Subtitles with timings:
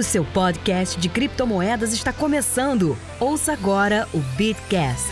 [0.00, 2.96] O seu podcast de criptomoedas está começando.
[3.20, 5.10] Ouça agora o Bitcast.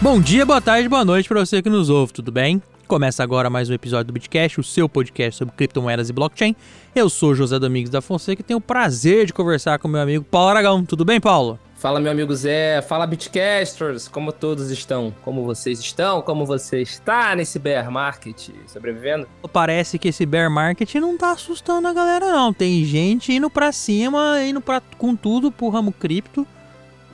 [0.00, 2.62] Bom dia, boa tarde, boa noite para você que nos ouve, tudo bem?
[2.88, 6.56] Começa agora mais um episódio do Bitcast, o seu podcast sobre criptomoedas e blockchain.
[6.94, 10.24] Eu sou José Domingos da Fonseca e tenho o prazer de conversar com meu amigo
[10.24, 10.82] Paulo Aragão.
[10.82, 11.60] Tudo bem, Paulo?
[11.76, 12.80] Fala, meu amigo Zé.
[12.80, 14.08] Fala, Bitcasters.
[14.08, 15.14] Como todos estão?
[15.22, 16.22] Como vocês estão?
[16.22, 18.48] Como você está nesse bear market?
[18.66, 19.28] Sobrevivendo?
[19.52, 22.52] Parece que esse bear market não tá assustando a galera, não.
[22.52, 26.46] Tem gente indo pra cima, indo pra, com tudo pro ramo cripto,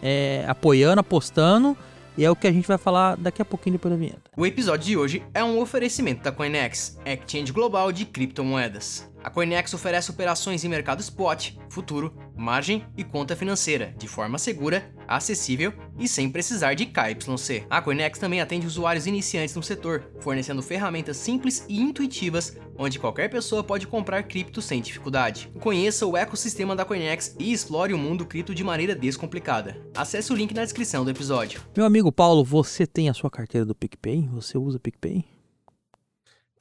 [0.00, 1.76] é, apoiando, apostando.
[2.16, 4.30] E é o que a gente vai falar daqui a pouquinho depois da vinheta.
[4.36, 9.10] O episódio de hoje é um oferecimento da Coinex, exchange global de criptomoedas.
[9.22, 14.92] A Coinex oferece operações em mercado spot, futuro, margem e conta financeira, de forma segura,
[15.06, 17.64] acessível e sem precisar de KYC.
[17.70, 23.28] A Coinex também atende usuários iniciantes no setor, fornecendo ferramentas simples e intuitivas, onde qualquer
[23.28, 25.50] pessoa pode comprar cripto sem dificuldade.
[25.60, 29.76] Conheça o ecossistema da Coinex e explore o mundo cripto de maneira descomplicada.
[29.94, 31.62] Acesse o link na descrição do episódio.
[31.76, 34.28] Meu amigo Paulo, você tem a sua carteira do PicPay?
[34.32, 35.31] Você usa PicPay?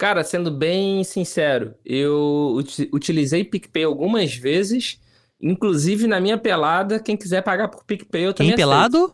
[0.01, 4.99] Cara, sendo bem sincero, eu ut utilizei PicPay algumas vezes,
[5.39, 9.13] inclusive na minha pelada, quem quiser pagar por PicPay, eu também Quem pelado?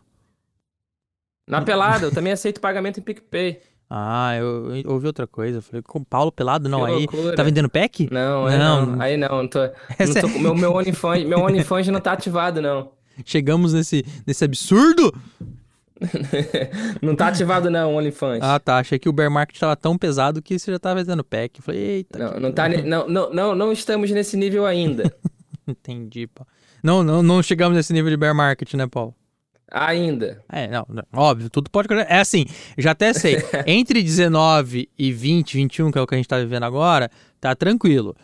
[1.46, 3.60] Na pelada, eu também aceito pagamento em PicPay.
[3.90, 5.58] Ah, eu, eu ouvi outra coisa.
[5.58, 6.70] Eu falei, com Paulo pelado?
[6.70, 6.98] Não, Que aí.
[7.00, 7.36] loucura.
[7.36, 8.08] Tá vendendo pack?
[8.10, 8.86] Não, aí Não.
[8.86, 12.92] não, aí não, tô, não tô- meu, meu OnlyFans, meu OnlyFans não tá ativado, não.
[13.26, 15.12] Chegamos nesse, nesse absurdo?
[17.02, 18.40] Não tá ativado, não, OnlyFans.
[18.42, 18.78] Ah, tá.
[18.78, 21.58] Achei que o bear market tava tão pesado que você já tava vendendo pack.
[21.58, 22.18] Eu falei, eita.
[22.18, 25.12] Não, não, tá, não, não, não, não estamos nesse nível ainda.
[25.66, 26.48] Entendi, Paulo.
[26.82, 29.14] Não, não, não chegamos nesse nível de bear market, né, Paulo?
[29.70, 30.42] Ainda.
[30.50, 31.92] É, não, não, óbvio, tudo pode.
[31.92, 32.46] É assim,
[32.78, 33.36] já até sei.
[33.66, 37.10] Entre 19 e 20, 21, que é o que a gente tá vivendo agora,
[37.40, 38.16] tá tranquilo.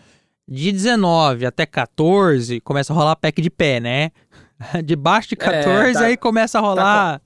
[0.46, 4.10] De 19 até 14, começa a rolar pack de pé, né?
[4.84, 7.20] De baixo de 14, tá- aí começa a rolar.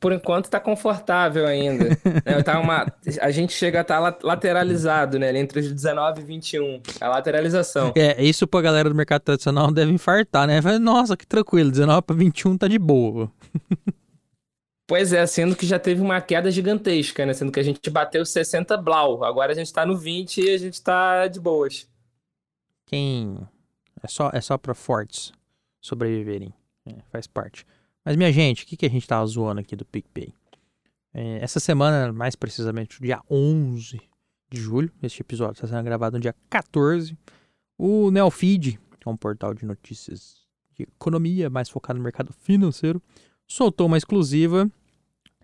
[0.00, 1.90] Por enquanto tá confortável ainda.
[2.24, 2.86] Né, tá uma,
[3.20, 5.36] a gente chega a estar lateralizado, né?
[5.38, 6.82] Entre os 19 e 21.
[7.00, 7.92] A lateralização.
[7.94, 10.60] É, isso pra galera do mercado tradicional deve infartar, né?
[10.62, 13.30] Fala, Nossa, que tranquilo, 19 pra 21 tá de boa.
[14.90, 17.34] Pois é, sendo que já teve uma queda gigantesca, né?
[17.34, 19.22] Sendo que a gente bateu 60 blau.
[19.22, 21.86] Agora a gente tá no 20 e a gente tá de boas.
[22.86, 23.36] Quem.
[24.02, 25.30] É só, é só pra fortes
[25.88, 26.52] sobreviverem.
[26.86, 27.66] É, faz parte.
[28.04, 30.32] Mas, minha gente, o que, que a gente tava zoando aqui do PicPay?
[31.12, 34.00] É, essa semana, mais precisamente, dia 11
[34.50, 37.16] de julho, este episódio está sendo gravado no dia 14,
[37.76, 43.02] o Neofeed, que é um portal de notícias de economia mais focado no mercado financeiro,
[43.46, 44.70] soltou uma exclusiva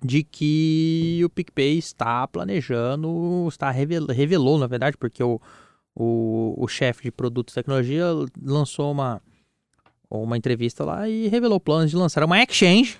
[0.02, 5.40] de que o PicPay está planejando, está revel- revelou, na verdade, porque o,
[5.94, 8.06] o, o chefe de produtos e tecnologia
[8.42, 9.22] lançou uma,
[10.10, 12.98] uma entrevista lá e revelou planos de lançar uma exchange.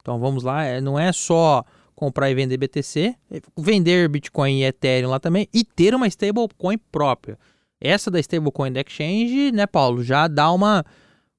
[0.00, 1.64] Então vamos lá, é, não é só
[1.94, 6.78] comprar e vender BTC, é vender Bitcoin e Ethereum lá também e ter uma stablecoin
[6.90, 7.38] própria.
[7.80, 10.84] Essa da stablecoin da exchange, né, Paulo, já dá uma,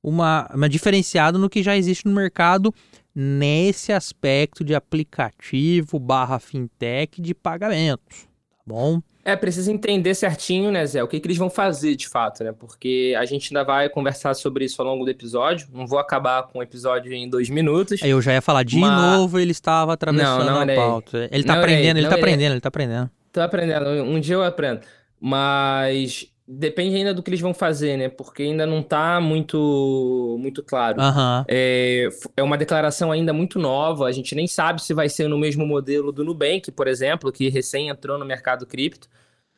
[0.04, 2.74] uma, uma diferenciada no que já existe no mercado
[3.14, 9.02] nesse aspecto de aplicativo barra fintech de pagamentos, tá bom?
[9.24, 11.04] É, precisa entender certinho, né, Zé?
[11.04, 12.52] O que, que eles vão fazer de fato, né?
[12.58, 15.68] Porque a gente ainda vai conversar sobre isso ao longo do episódio.
[15.72, 18.02] Não vou acabar com o episódio em dois minutos.
[18.02, 21.30] Aí eu já ia falar, de Mas- novo ele estava atravessando Não, não a pauta.
[21.32, 23.09] Ele tá Não aprendendo, ele não tá aprendendo, ele tá aprendendo.
[23.32, 24.82] Tô aprendendo, um dia eu aprendo.
[25.20, 28.10] Mas depende ainda do que eles vão fazer, né?
[28.10, 31.02] Porque ainda não tá muito, muito claro.
[31.48, 35.38] É, é uma declaração ainda muito nova, a gente nem sabe se vai ser no
[35.38, 39.08] mesmo modelo do Nubank, por exemplo, que recém entrou no mercado cripto,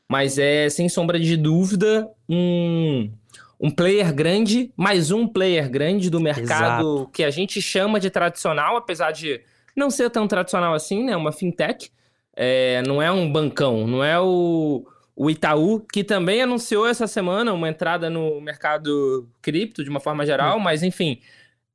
[0.10, 3.12] mas é sem sombra de dúvida um,
[3.60, 8.78] um player grande, mais um player grande do mercado que a gente chama de tradicional,
[8.78, 9.42] apesar de
[9.76, 11.18] não ser tão tradicional assim, né?
[11.18, 11.92] Uma fintech,
[12.36, 17.54] É, não é um bancão, não é o, o Itaú, que também anunciou essa semana
[17.54, 21.20] uma entrada no mercado cripto de uma forma geral, mas enfim,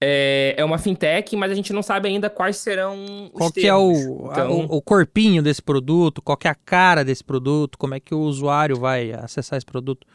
[0.00, 3.66] é, é uma fintech, mas a gente não sabe ainda quais serão os Qual que
[3.66, 6.20] é o, a- Então- o, o corpinho desse produto?
[6.22, 7.76] Qual que é a cara desse produto?
[7.78, 10.06] Como é que o usuário vai acessar esse produto?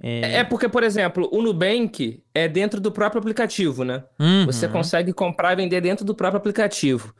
[0.00, 4.04] É porque, por exemplo, o Nubank é dentro do próprio aplicativo, né?
[4.20, 4.46] Uhum.
[4.46, 7.12] Você consegue comprar e vender dentro do próprio aplicativo.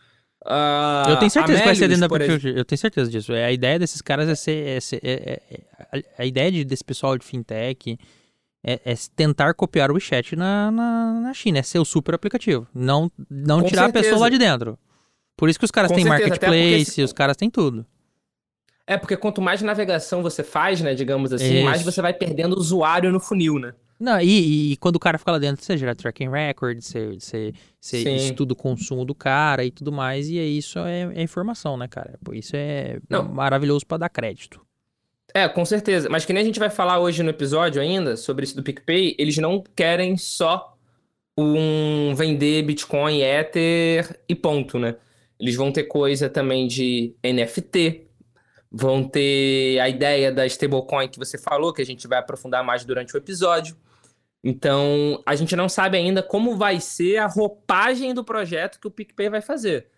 [0.45, 2.49] Ah, Eu tenho certeza que vai ser dentro da aplicativo.
[2.57, 3.33] Eu tenho certeza disso.
[3.33, 4.67] É, a ideia desses caras é ser.
[4.69, 5.61] é ser- é- é-
[5.99, 7.99] é- a, ideia de- desse pessoal de fintech
[8.65, 11.59] é, é tentar copiar o WeChat na, na, na China.
[11.59, 12.67] É ser o super aplicativo.
[12.75, 14.21] Não, não Com tirar a pessoa certeza.
[14.21, 14.79] lá de dentro.
[15.37, 17.85] Por isso que os caras Com têm certeza, marketplace, porque se- os caras têm tudo.
[18.87, 21.93] É, porque quanto mais navegação você faz, né, digamos assim, mais Isso.
[21.93, 23.75] você vai perdendo usuário no funil, né?
[23.99, 27.53] Não, e, e quando o cara fica lá dentro, você gera tracking record, você, você,
[27.81, 31.77] você estuda o consumo do cara e tudo mais, e aí isso é, é informação,
[31.77, 32.19] né, cara?
[32.33, 33.25] Isso é Não.
[33.25, 34.61] maravilhoso pra dar crédito.
[35.35, 36.09] É, com certeza.
[36.09, 39.15] Mas que nem a gente vai falar hoje no episódio ainda sobre isso do PicPay,
[39.19, 40.77] eles não querem só
[41.37, 44.97] um vender Bitcoin, Ether e ponto, né?
[45.39, 48.09] Eles vão ter coisa também de NFT,
[48.71, 52.85] vão ter a ideia da stablecoin que você falou, que a gente vai aprofundar mais
[52.85, 53.77] durante o episódio.
[54.43, 58.91] Então, a gente não sabe ainda como vai ser a roupagem do projeto que o
[58.91, 59.89] PicPay vai fazer.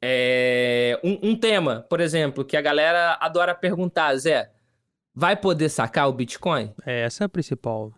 [0.00, 4.50] É, um, um tema, por exemplo, que a galera adora perguntar, Zé,
[5.14, 6.72] vai poder sacar o Bitcoin?
[6.84, 7.92] É, essa é a principal.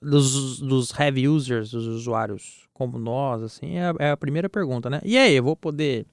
[0.00, 4.90] Dos, dos heavy users, dos usuários como nós, assim, é a, é a primeira pergunta,
[4.90, 5.00] né?
[5.04, 6.06] E aí, eu vou poder.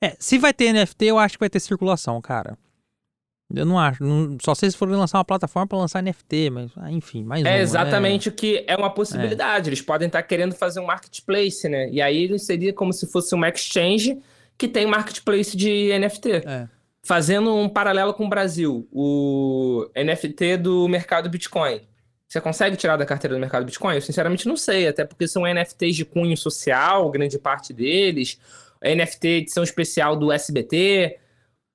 [0.00, 2.56] É, se vai ter NFT, eu acho que vai ter circulação, cara.
[3.54, 4.04] Eu não acho.
[4.04, 7.40] não- só sei se forem lançar uma plataforma pra lançar NFT, mas, ah, enfim, mais
[7.40, 7.60] É né?
[7.60, 9.70] exatamente o que é uma possibilidade.
[9.70, 11.88] Eles podem estar querendo fazer um marketplace, né?
[11.90, 14.18] E aí seria como se fosse uma exchange
[14.58, 16.42] que tem marketplace de NFT.
[16.46, 16.68] É.
[17.02, 21.80] Fazendo um paralelo com o Brasil, o NFT do mercado Bitcoin.
[22.26, 23.94] Você consegue tirar da carteira do mercado Bitcoin?
[23.94, 28.38] Eu sinceramente não sei, até porque são NFTs de cunho social, grande parte deles.
[28.82, 31.16] NFT edição especial do SBT.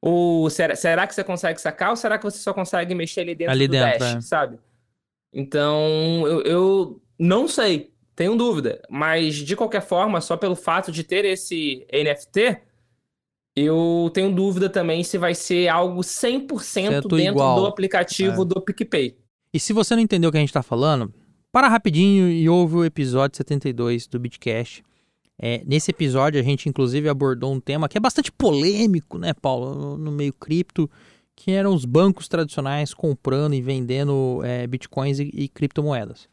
[0.06, 3.34] Ou será, será que você consegue sacar ou será que você só consegue mexer ali
[3.36, 4.22] dentro Ali do dentro, Dash, é.
[4.22, 4.60] sabe?
[5.32, 8.82] Então, eu, eu não sei, tenho dúvida.
[8.90, 12.58] Mas, de qualquer forma, só pelo fato de ter esse NFT,
[13.56, 17.62] eu tenho dúvida também se vai ser algo 100% Certo, dentro igual.
[17.62, 18.46] do aplicativo É.
[18.46, 19.18] do PicPay.
[19.54, 21.14] E se você não entendeu o que a gente tá falando,
[21.50, 24.84] para rapidinho e ouve o episódio 72 do Bitcast.
[25.46, 29.98] É, nesse episódio a gente inclusive abordou um tema que é bastante polêmico, né, Paulo,
[29.98, 30.90] no, meio cripto,
[31.36, 36.30] que eram os bancos tradicionais comprando e vendendo é, bitcoins e, e criptomoedas.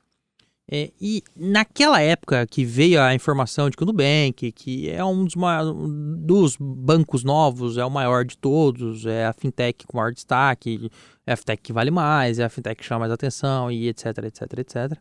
[0.71, 5.25] É, e naquela época que veio a informação de que o Nubank, que é um
[5.25, 5.65] dos, ma-
[6.17, 10.89] dos bancos novos, é o maior de todos, é a fintech com maior destaque,
[11.27, 14.19] é a fintech que vale mais, é a fintech que chama mais atenção e etc,
[14.19, 15.01] etc, etc.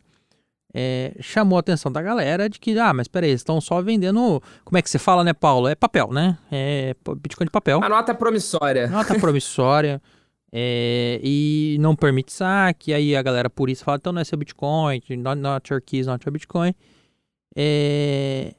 [0.73, 4.41] É, chamou a atenção da galera de que, ah, mas peraí, eles estão só vendendo.
[4.63, 5.67] Como é que você fala, né, Paulo?
[5.67, 6.37] É papel, né?
[6.51, 7.83] É Bitcoin de papel.
[7.83, 8.87] A nota promissória.
[8.87, 9.99] Nota promissória.
[10.53, 12.93] é, e não permite saque.
[12.93, 16.05] Aí a galera por isso fala, então não é seu Bitcoin, not, not your keys,
[16.05, 16.73] not your Bitcoin.
[17.55, 18.53] É,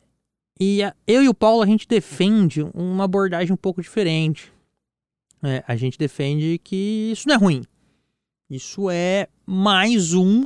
[0.58, 4.52] e a- eu e o Paulo, a gente defende uma abordagem um pouco diferente.
[5.42, 7.62] É, a gente defende que isso não é ruim.
[8.50, 10.44] Isso é mais um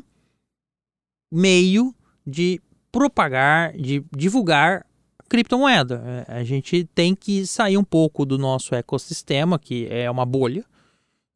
[1.35, 1.95] meio
[2.27, 2.61] de
[2.93, 4.87] propagar, de divulgar
[5.29, 6.25] criptomoeda.
[6.29, 10.65] É, a gente tem que sair um pouco do nosso ecossistema, que é uma bolha,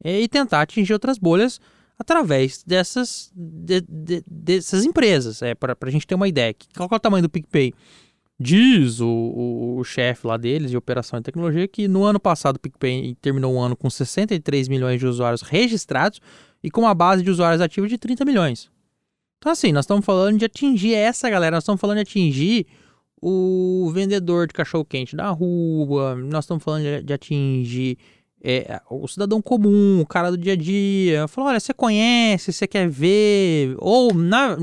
[0.04, 1.60] é, e tentar atingir outras bolhas
[1.98, 5.42] através dessas, de- de- dessas empresas.
[5.42, 6.54] É, Para a gente ter uma ideia.
[6.76, 7.74] Qual é o tamanho do PicPay?
[8.40, 12.54] Diz o, o, o chefe lá deles de operação e tecnologia que no ano passado
[12.54, 16.20] o PicPay terminou o ano com 63 milhões de usuários registrados
[16.62, 18.70] e com uma base de usuários ativos de 30 milhões.
[19.38, 22.66] Então, assim, nós estamos falando de atingir essa galera, nós estamos falando de atingir
[23.20, 27.98] o vendedor de cachorro-quente da rua, nós estamos falando de, de atingir
[28.42, 31.28] é, o cidadão comum, o cara do dia a dia.
[31.28, 34.56] Falou, olha, você conhece, você quer ver, ou na,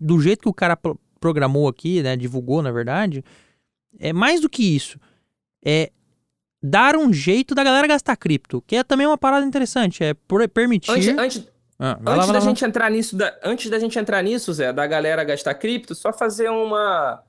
[0.00, 3.22] do jeito que o cara pro- programou aqui, né, divulgou, na verdade,
[3.98, 4.98] é mais do que isso.
[5.64, 5.90] É
[6.62, 10.14] dar um jeito da galera gastar cripto, que é também uma parada interessante, é
[10.52, 10.90] permitir...
[10.90, 11.48] Antes, antes,
[11.82, 12.40] Ah, lá, Antes vai lá, da lá.
[12.40, 16.12] gente entrar nisso, da- antes da gente entrar nisso, Zé, da galera gastar cripto, só
[16.12, 17.22] fazer uma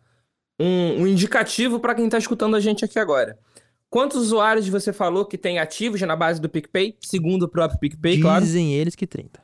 [0.59, 3.39] um, um indicativo para quem tá escutando a gente aqui agora.
[3.89, 6.97] Quantos usuários você falou que tem ativos na base do PicPay?
[7.01, 8.43] Segundo o próprio PicPay, claro.
[8.43, 9.41] Dizem eles que 30.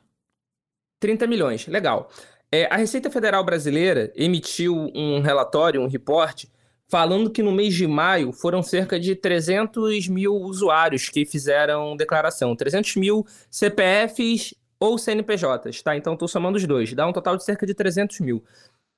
[1.00, 2.10] 30 milhões, legal.
[2.50, 6.44] É, a Receita Federal Brasileira emitiu um relatório, um report,
[6.88, 12.56] falando que no mês de maio foram cerca de 300 mil usuários que fizeram declaração.
[12.56, 15.96] 300 mil CPFs ou CNPJs, tá?
[15.96, 18.44] Então estou somando os dois, dá um total de cerca de 300 mil.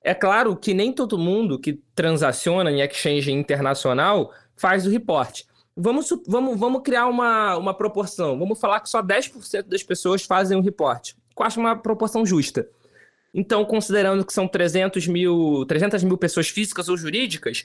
[0.03, 5.43] É claro que nem todo mundo que transaciona em exchange internacional faz o report.
[5.77, 8.39] Vamos, vamos, vamos criar uma, uma proporção.
[8.39, 11.13] Vamos falar que só 10% das pessoas fazem o report.
[11.39, 12.69] Eu acho uma proporção justa.
[13.33, 17.65] Então, considerando que são 300 mil, 300 mil pessoas físicas ou jurídicas,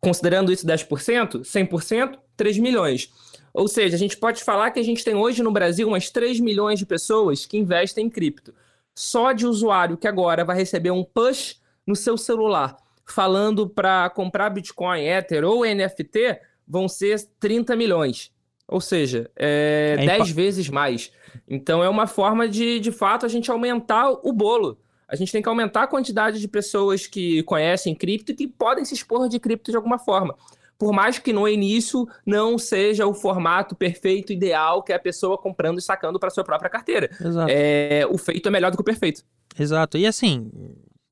[0.00, 3.10] considerando isso 10%, 100%, 3 milhões.
[3.54, 6.40] Ou seja, a gente pode falar que a gente tem hoje no Brasil umas 3
[6.40, 8.52] milhões de pessoas que investem em cripto.
[8.94, 12.76] Só de usuário que agora vai receber um push no seu celular
[13.08, 18.32] falando para comprar Bitcoin, Ether ou NFT, vão ser 30 milhões.
[18.66, 21.12] Ou seja, é É 10 impa- vezes mais.
[21.48, 24.76] Então é uma forma de, de fato, a gente aumentar o bolo.
[25.08, 28.84] A gente tem que aumentar a quantidade de pessoas que conhecem cripto e que podem
[28.84, 30.34] se expor de cripto de alguma forma.
[30.78, 35.38] Por mais que no início não seja o formato perfeito, ideal, que é a pessoa
[35.38, 37.08] comprando e sacando para sua própria carteira.
[37.18, 37.50] Exato.
[37.50, 39.22] É, o feito é melhor do que o perfeito.
[39.58, 39.96] Exato.
[39.96, 40.50] E assim,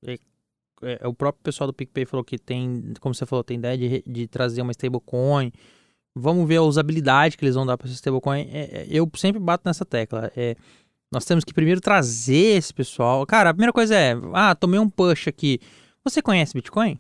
[0.06, 0.18] é,
[0.82, 4.02] é, o próprio pessoal do PicPay falou que tem, como você falou, tem ideia de,
[4.06, 5.50] de trazer uma stablecoin.
[6.14, 8.48] Vamos ver a usabilidade que eles vão dar para essa stablecoin.
[8.52, 10.30] É, é, eu sempre bato nessa tecla.
[10.36, 10.56] É,
[11.14, 13.25] nós temos que primeiro trazer esse pessoal.
[13.25, 15.61] Cara, a primeira coisa é, ah, tomei um push aqui.
[16.04, 16.99] Você conhece Bitcoin?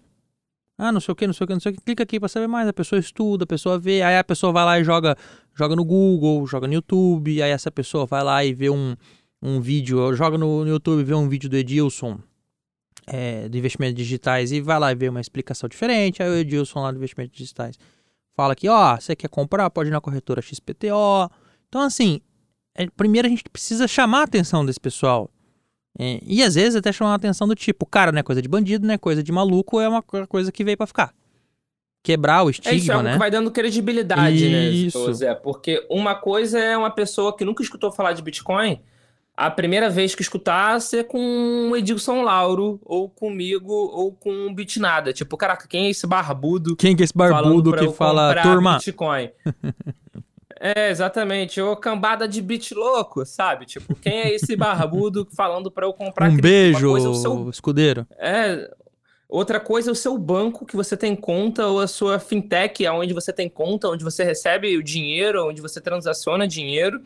[0.78, 1.80] Ah, não sei o que, não sei o que, não sei o que.
[1.82, 2.66] Clica aqui para saber mais.
[2.66, 4.02] A pessoa estuda, a pessoa vê.
[4.02, 5.16] Aí a pessoa vai lá e joga,
[5.54, 7.42] joga no Google, joga no YouTube.
[7.42, 8.96] Aí essa pessoa vai lá e vê um,
[9.42, 12.18] um vídeo, joga no, no YouTube, vê um vídeo do Edilson
[13.06, 16.22] é, de investimentos digitais e vai lá e vê uma explicação diferente.
[16.22, 17.78] Aí o Edilson lá do investimentos digitais
[18.34, 21.30] fala que, ó, você quer comprar, pode ir na corretora XPTO.
[21.68, 22.20] Então, assim,
[22.96, 25.30] primeiro a gente precisa chamar a atenção desse pessoal.
[25.98, 28.48] É, e às vezes até chamar a atenção do tipo, cara, não é coisa de
[28.48, 31.14] bandido, não é coisa de maluco, é uma coisa que veio para ficar.
[32.02, 33.12] Quebrar o estigma, é isso, é né?
[33.12, 34.44] que vai dando credibilidade,
[34.86, 35.06] Isso.
[35.06, 35.34] né, Zé?
[35.34, 38.78] Porque uma coisa é uma pessoa que nunca escutou falar de Bitcoin,
[39.34, 44.54] a primeira vez que escutar ser com o Edilson Lauro, ou comigo, ou com o
[44.54, 45.14] Bitnada.
[45.14, 46.76] Tipo, caraca, quem é esse barbudo?
[46.76, 48.76] Quem que é esse barbudo que fala, turma?
[48.76, 49.30] Bitcoin?
[50.64, 51.60] É, exatamente.
[51.60, 53.66] Ou cambada de bit louco, sabe?
[53.66, 57.50] Tipo, quem é esse barbudo falando para eu comprar Um beijo, coisa é o seu...
[57.50, 58.06] escudeiro.
[58.16, 58.74] É,
[59.28, 63.12] outra coisa é o seu banco que você tem conta, ou a sua fintech, onde
[63.12, 67.02] você tem conta, onde você recebe o dinheiro, onde você transaciona dinheiro,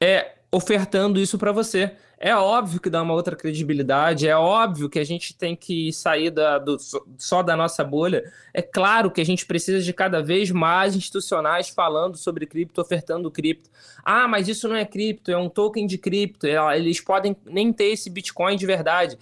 [0.00, 1.94] é ofertando isso para você.
[2.18, 6.30] É óbvio que dá uma outra credibilidade, é óbvio que a gente tem que sair
[6.30, 6.78] da, do,
[7.18, 8.32] só da nossa bolha.
[8.54, 13.30] É claro que a gente precisa de cada vez mais institucionais falando sobre cripto, ofertando
[13.30, 13.68] cripto.
[14.02, 17.70] Ah, mas isso não é cripto, é um token de cripto, é, eles podem nem
[17.70, 19.18] ter esse Bitcoin de verdade.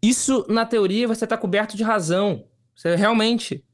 [0.00, 2.44] Isso, na teoria, você está coberto de razão.
[2.76, 3.64] Você realmente.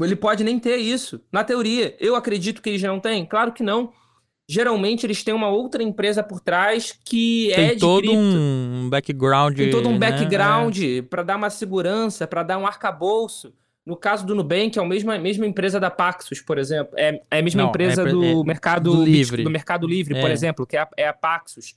[0.00, 1.20] Ele pode nem ter isso.
[1.30, 1.94] Na teoria.
[2.00, 3.26] Eu acredito que eles não têm?
[3.26, 3.92] Claro que não
[4.50, 8.16] geralmente eles têm uma outra empresa por trás que Tem é de todo cripto.
[8.18, 9.56] um background.
[9.56, 10.10] Tem todo um né?
[10.10, 10.76] background
[11.08, 13.52] para dar uma segurança, para dar um arcabouço.
[13.86, 16.92] No caso do Nubank, é a mesma, mesma empresa da Paxos, por exemplo.
[16.96, 19.44] É, é a mesma Não, empresa é- do, é mercado do Livre.
[19.44, 20.32] do Mercado Livre, por É.
[20.32, 21.74] exemplo, que é a, é a Paxos.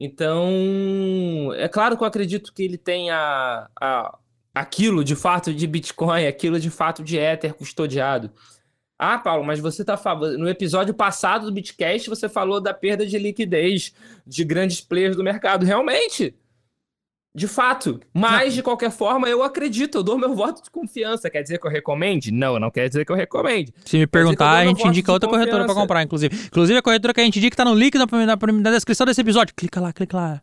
[0.00, 4.18] Então, é claro que eu acredito que ele tenha a,
[4.54, 8.30] aquilo de fato de Bitcoin, aquilo de fato de Ether custodiado.
[8.98, 10.38] Ah, Paulo, mas você tá falando.
[10.38, 13.92] No episódio passado do Bitcast, você falou da perda de liquidez
[14.26, 15.64] de grandes players do mercado.
[15.66, 16.34] Realmente.
[17.36, 18.00] De fato.
[18.14, 21.28] Mas, de qualquer forma, eu acredito, eu dou meu voto de confiança.
[21.28, 22.30] Quer dizer que eu recomende?
[22.30, 23.74] Não, não quer dizer que eu recomende.
[23.84, 25.80] Se me perguntar, a gente indica outra corretora pra confiança.
[25.80, 26.36] comprar, inclusive.
[26.46, 29.20] Inclusive, a corretora que a gente indica tá no link na, na, na descrição desse
[29.20, 29.52] episódio.
[29.56, 30.42] Clica lá, clica lá.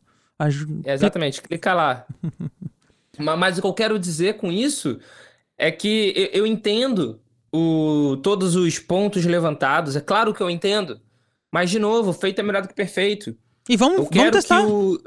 [0.86, 2.06] Exatamente, clica lá.
[3.18, 5.00] Ma- Mas o que eu quero dizer com isso
[5.58, 7.22] é que eu- eu entendo
[7.54, 9.96] o, todos os pontos levantados.
[9.96, 11.00] É claro que eu entendo.
[11.52, 13.36] Mas, de novo, feito é melhor do que perfeito.
[13.68, 14.66] E vamos, Eu vamos testar.
[14.66, 15.00] o.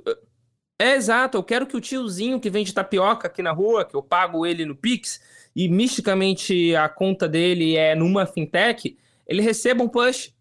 [0.78, 4.02] É exato, eu quero que o tiozinho que vende tapioca aqui na rua, que eu
[4.02, 5.20] pago ele no Pix,
[5.54, 10.34] e misticamente a conta dele é numa fintech, ele receba um push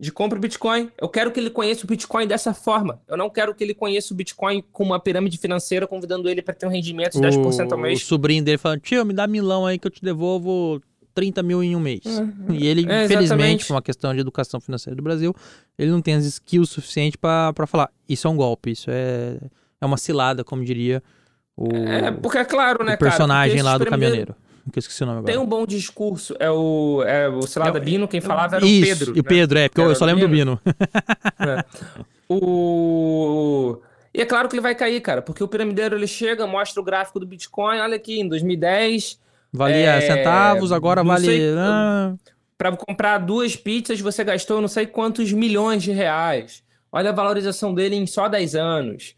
[0.00, 0.90] de compra Bitcoin.
[0.98, 3.02] Eu quero que ele conheça o Bitcoin dessa forma.
[3.06, 6.54] Eu não quero que ele conheça o Bitcoin com uma pirâmide financeira, convidando ele para
[6.54, 8.02] ter um rendimento de 10% ao O, o mês.
[8.04, 10.80] sobrinho dele falando, tio, me dá milão aí que eu te devolvo
[11.20, 12.02] 30 mil em um mês.
[12.48, 15.34] E ele, É, infelizmente, por uma questão de educação financeira do Brasil,
[15.76, 19.36] ele não tem as skills suficientes pra falar, isso é um golpe, isso é,
[19.80, 21.02] é uma cilada, como diria
[21.56, 23.70] o, É, porque é claro, né, o personagem cara?
[23.70, 24.32] lá do caminhoneiro.
[24.72, 25.32] Que eu esqueci o nome agora.
[25.32, 28.66] Tem um bom discurso, é o, é o Cilada É o- Bino, quem falava era
[28.66, 29.10] Isso, o Pedro.
[29.16, 29.28] e o né?
[29.28, 30.60] Pedro, é, porque eu só o lembro do Bino.
[30.62, 30.74] Bino.
[31.40, 31.64] É.
[32.28, 33.78] O...
[34.14, 36.84] E é claro que ele vai cair, cara, porque o piramideiro ele chega, mostra o
[36.84, 39.18] gráfico do Bitcoin, olha aqui, em 2010,
[39.52, 41.26] Valia É, centavos, agora não vale...
[41.26, 42.14] sei- ah,
[42.56, 46.62] para comprar duas pizzas você gastou não sei quantos milhões de reais.
[46.90, 49.14] Olha a valorização dele em só 10 anos.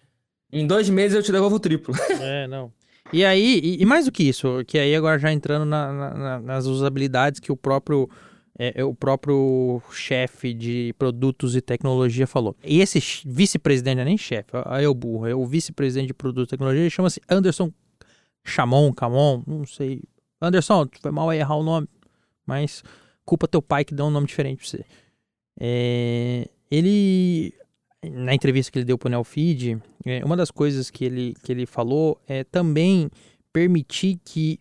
[0.52, 1.94] Em dois meses eu te devolvo o triplo.
[2.20, 2.72] É, não.
[3.12, 6.14] E aí, e, e mais do que isso, que aí agora já entrando na- na-
[6.14, 8.08] na- nas usabilidades que o próprio
[8.58, 12.54] é, é, o próprio chefe de produtos e tecnologia falou.
[12.62, 16.14] E esse vice-presidente, não é nem chefe, aí é o burro, é o vice-presidente de
[16.14, 17.72] produtos e tecnologia, ele chama-se Anderson
[18.44, 20.02] Chamon, Camon, não sei.
[20.40, 21.88] Anderson, foi mal errar o nome,
[22.47, 22.82] mas
[23.25, 24.85] culpa teu pai que deu um nome diferente pra você.
[25.59, 27.52] É, ele,
[28.02, 31.66] na entrevista que ele deu pro Neofeed, é, uma das coisas que ele, que ele
[31.66, 33.11] falou é também
[33.52, 34.59] permitir que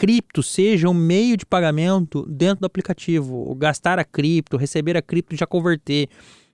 [0.00, 3.50] cripto seja um meio de pagamento dentro do aplicativo.
[3.50, 6.08] O Gastar a cripto, receber a cripto já converter.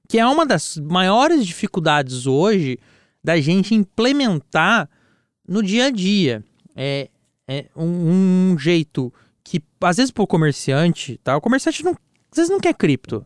[0.09, 2.76] Que é uma das maiores dificuldades hoje
[3.23, 4.88] da gente implementar
[5.49, 6.45] no dia a dia.
[6.75, 7.09] É,
[7.49, 9.12] é um, um jeito
[9.43, 11.37] que, às vezes, pro comerciante, tá?
[11.37, 11.93] O comerciante não,
[12.31, 13.25] às vezes não quer cripto.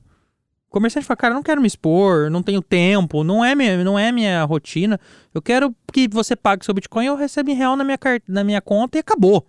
[0.69, 3.99] O comerciante fala, cara, não quero me expor, não tenho tempo, não é minha, não
[3.99, 5.01] é minha rotina.
[5.35, 7.99] Eu quero que você pague seu Bitcoin, eu recebo em real na minha,
[8.29, 9.47] na minha conta e acabou.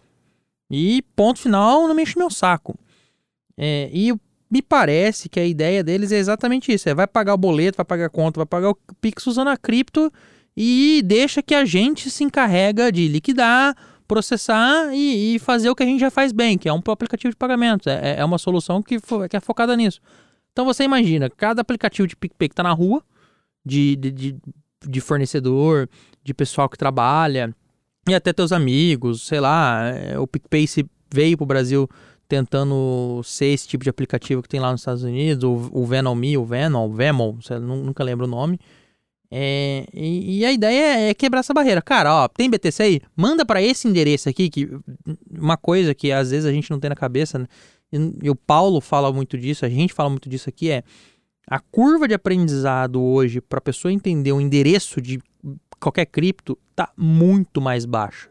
[0.70, 2.75] E ponto final, não me enche meu saco.
[3.58, 4.13] É, e
[4.50, 7.86] me parece que a ideia deles é exatamente isso: é vai pagar o boleto, vai
[7.86, 10.12] pagar a conta, vai pagar o Pix usando a cripto
[10.56, 13.75] e deixa que a gente se encarrega de liquidar,
[14.12, 17.32] processar e, e fazer o que a gente já faz bem, que é um aplicativo
[17.32, 17.89] de pagamento.
[17.89, 18.98] É, é uma solução que,
[19.30, 20.01] que é focada nisso.
[20.51, 23.01] Então você imagina, cada aplicativo de PicPay que está na rua,
[23.65, 24.36] de, de, de,
[24.86, 25.89] de fornecedor,
[26.22, 27.56] de pessoal que trabalha,
[28.06, 31.89] e até teus amigos, sei lá, é, o PicPay se veio para o Brasil
[32.27, 36.15] tentando ser esse tipo de aplicativo que tem lá nos Estados Unidos, o, o Venom
[36.15, 38.60] Me, o Venom, o Vemon, nunca lembro o nome.
[39.33, 41.81] É, e, e, a ideia é quebrar essa barreira.
[41.81, 43.01] Cara, ó, tem BTC aí?
[43.15, 44.69] Manda para esse endereço aqui, que
[45.31, 47.47] uma coisa que às vezes a gente não tem na cabeça, né?
[47.93, 50.83] e, e o Paulo fala muito disso, a gente fala muito disso aqui, é
[51.47, 55.21] a curva de aprendizado hoje para a pessoa entender o endereço de
[55.79, 58.29] qualquer cripto tá muito mais baixa.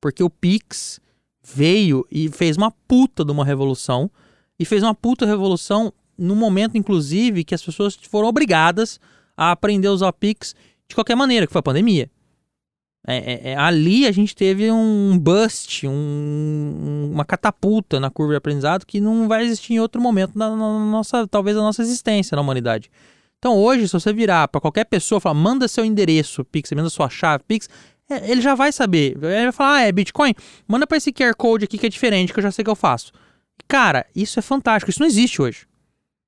[0.00, 1.00] Porque o Pix
[1.42, 4.10] veio e fez uma puta de uma revolução.
[4.58, 9.00] E fez uma puta revolução no momento, inclusive, que as pessoas foram obrigadas
[9.36, 10.54] a aprender a usar Pix
[10.88, 12.10] de qualquer maneira, que foi a pandemia.
[13.06, 18.38] É, é, é, ali a gente teve um bust, um, uma catapulta na curva de
[18.38, 22.34] aprendizado que não vai existir em outro momento na, na nossa, talvez, na nossa existência
[22.34, 22.90] na humanidade.
[23.38, 27.10] Então hoje, se você virar para qualquer pessoa, falar, manda seu endereço Pix, manda sua
[27.10, 27.68] chave Pix,
[28.08, 29.18] é, ele já vai saber.
[29.22, 30.34] Ele vai falar, ah, é Bitcoin?
[30.66, 32.76] Manda para esse QR Code aqui que é diferente, que eu já sei que eu
[32.76, 33.12] faço.
[33.68, 34.90] Cara, isso é fantástico.
[34.90, 35.66] Isso não existe hoje.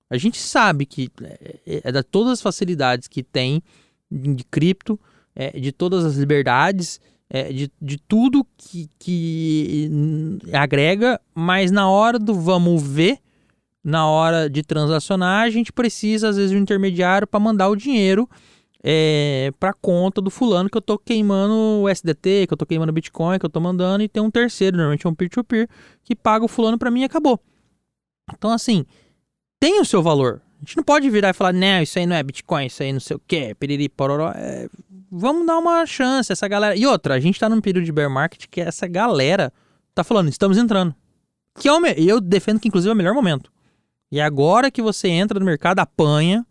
[0.08, 3.62] A gente sabe que é, é, é de todas as facilidades que tem
[4.10, 4.98] de cripto,
[5.34, 9.90] é, de todas as liberdades, é, de, de tudo que, que
[10.52, 13.18] agrega, mas na hora do vamos ver,
[13.82, 17.76] na hora de transacionar, a gente precisa, às vezes, de um intermediário para mandar o
[17.76, 18.28] dinheiro
[18.82, 22.92] é, para conta do fulano que eu tô queimando o SDT, que eu tô queimando
[22.92, 26.14] Bitcoin, que eu tô mandando, e tem um terceiro, normalmente é um peer-to-peer, -peer, que
[26.14, 27.40] paga o fulano para mim e acabou.
[28.32, 28.84] Então, assim,
[29.60, 30.42] tem o seu valor.
[30.56, 32.92] A gente não pode virar e falar, não, isso aí não é Bitcoin, isso aí
[32.92, 34.32] não sei o que, piriri, pororó.
[34.34, 34.68] É,
[35.10, 36.74] vamos dar uma chance, essa galera.
[36.76, 39.52] E outra, a gente tá num período de bear market que essa galera
[39.94, 40.94] tá falando, estamos entrando.
[41.58, 41.94] Que é o me...
[41.96, 43.50] eu defendo que, inclusive, é o melhor momento.
[44.10, 46.46] E agora que você entra no mercado, apanha,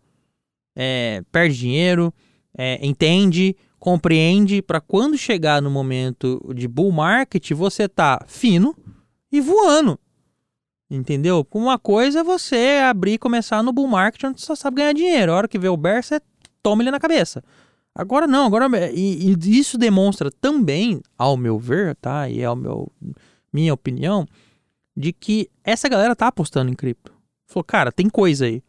[0.74, 2.12] é, perde dinheiro,
[2.56, 8.76] é, entende, compreende para quando chegar no momento de bull market você tá fino
[9.30, 9.98] e voando.
[10.90, 11.46] Entendeu?
[11.52, 14.92] Uma coisa é você abrir e começar no bull market onde você só sabe ganhar
[14.92, 15.32] dinheiro.
[15.32, 16.20] A hora que vê o bear, você
[16.62, 17.42] toma ele na cabeça.
[17.94, 22.28] Agora não, agora e, e isso demonstra também, ao meu ver, tá?
[22.28, 22.92] E é o meu
[23.52, 24.26] minha opinião,
[24.94, 27.12] de que essa galera tá apostando em cripto.
[27.46, 28.62] Falou, cara, tem coisa aí.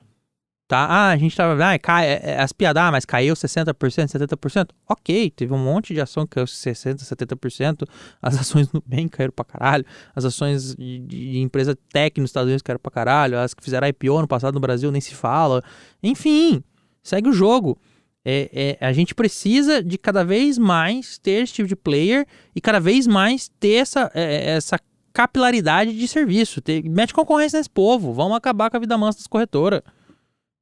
[0.68, 0.86] Tá?
[0.86, 1.54] Ah, a gente tava.
[1.64, 4.70] Ah, cai, é, é, as piadas, ah, mas caiu 60%, 70%.
[4.86, 7.88] Ok, teve um monte de ação que caiu 60%, 70%.
[8.22, 9.86] As ações no bem caíram pra caralho.
[10.14, 13.40] As ações de, de, empresa tech nos Estados Unidos caíram pra caralho.
[13.40, 15.64] As que fizeram IPO no passado no Brasil nem se fala.
[16.04, 16.62] Enfim,
[17.02, 17.80] segue o jogo.
[18.26, 22.60] É, é, a gente precisa de cada vez mais ter esse tipo de player e
[22.60, 24.78] cada vez mais ter essa, é, essa
[25.14, 26.60] capilaridade de serviço.
[26.60, 28.12] Ter, mete concorrência nesse povo.
[28.12, 29.82] Vamos acabar com a vida mansa das corretoras.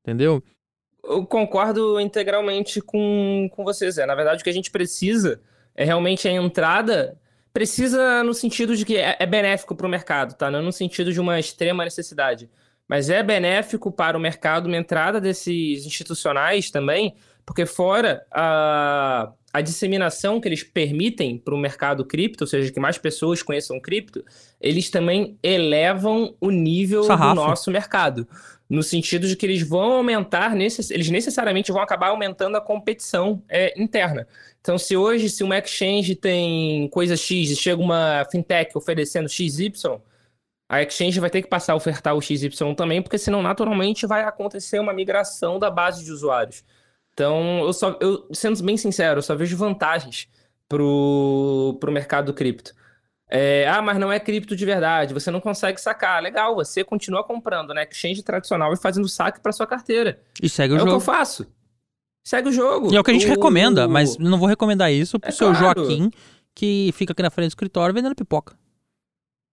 [0.05, 0.43] Entendeu?
[1.03, 4.05] Eu concordo integralmente com, com você, Zé.
[4.05, 5.41] Na verdade, o que a gente precisa
[5.75, 7.17] é realmente a entrada.
[7.51, 10.51] Precisa no sentido de que é, é benéfico para o mercado, tá?
[10.51, 12.49] Não no sentido de uma extrema necessidade.
[12.87, 19.61] Mas é benéfico para o mercado uma entrada desses institucionais também, porque fora a, a
[19.61, 24.23] disseminação que eles permitem para o mercado cripto, ou seja, que mais pessoas conheçam cripto,
[24.61, 27.35] eles também elevam o nível Sarrafo.
[27.35, 28.27] do nosso mercado
[28.69, 33.79] no sentido de que eles vão aumentar, eles necessariamente vão acabar aumentando a competição é,
[33.79, 34.27] interna.
[34.59, 39.71] Então, se hoje, se uma exchange tem coisa X e chega uma fintech oferecendo XY,
[40.67, 44.23] a exchange vai ter que passar a ofertar o XY também, porque senão naturalmente vai
[44.23, 46.63] acontecer uma migração da base de usuários.
[47.13, 50.27] Então, eu só, eu, sendo bem sincero, eu só vejo vantagens
[50.67, 52.73] para o mercado cripto.
[53.27, 56.21] É, ah, mas não é cripto de verdade, você não consegue sacar.
[56.21, 57.87] Legal, você continua comprando na né?
[57.89, 60.21] exchange tradicional e fazendo saque para sua carteira.
[60.41, 60.91] E segue o é jogo.
[60.91, 61.47] É o que eu faço.
[62.23, 62.93] Segue o jogo.
[62.93, 63.29] E é o que a gente o...
[63.29, 65.83] recomenda, mas não vou recomendar isso pro é seu claro.
[65.83, 66.11] Joaquim,
[66.53, 68.55] que fica aqui na frente do escritório vendendo pipoca.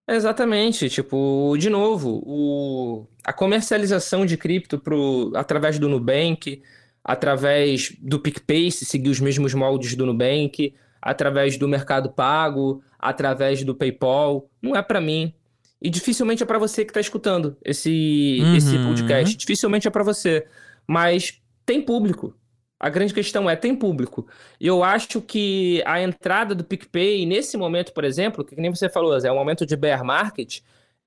[0.09, 6.61] Exatamente, tipo, de novo, o, a comercialização de cripto pro, através do Nubank,
[7.05, 13.65] através do PicPay, se seguir os mesmos moldes do Nubank, através do Mercado Pago, através
[13.65, 15.35] do PayPal, não é para mim.
[15.81, 18.57] E dificilmente é para você que está escutando esse, uhum.
[18.57, 19.37] esse podcast.
[19.37, 20.47] Dificilmente é para você.
[20.87, 22.37] Mas tem público.
[22.79, 24.27] A grande questão é, tem público.
[24.61, 28.89] E eu acho que a entrada do PicPay, nesse momento, por exemplo, que nem você
[28.89, 30.61] falou, é um momento de bear market,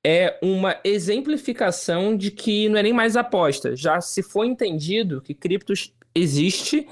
[0.06, 3.76] é uma exemplificação de que não é nem mais aposta.
[3.76, 6.88] Já se foi entendido que criptos existe,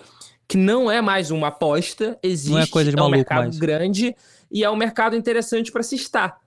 [0.53, 3.57] que não é mais uma aposta, existe, não é, coisa de é um mercado mais.
[3.57, 4.15] grande
[4.51, 6.39] e é um mercado interessante para se estar.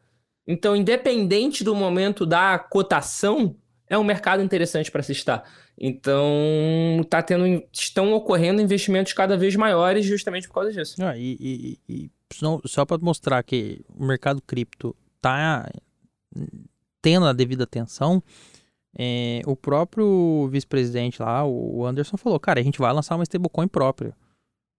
[0.47, 3.57] Então, independente do momento da cotação,
[3.89, 5.43] é um mercado interessante para se estar.
[5.77, 6.25] Então,
[7.11, 10.95] tá tendo, estão ocorrendo investimentos cada vez maiores justamente por causa disso.
[11.03, 12.11] Ah, e, e, e
[12.65, 15.69] só para mostrar que o mercado cripto tá
[17.03, 18.23] tendo a devida atenção,
[18.99, 23.69] é, o próprio vice-presidente lá, o Anderson, falou: cara, a gente vai lançar uma stablecoin
[23.69, 24.17] própria.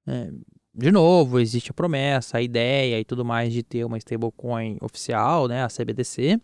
[0.08, 0.32] É,
[0.74, 5.48] de novo, existe a promessa, a ideia e tudo mais de ter uma stablecoin oficial,
[5.48, 6.40] né, a CBDC,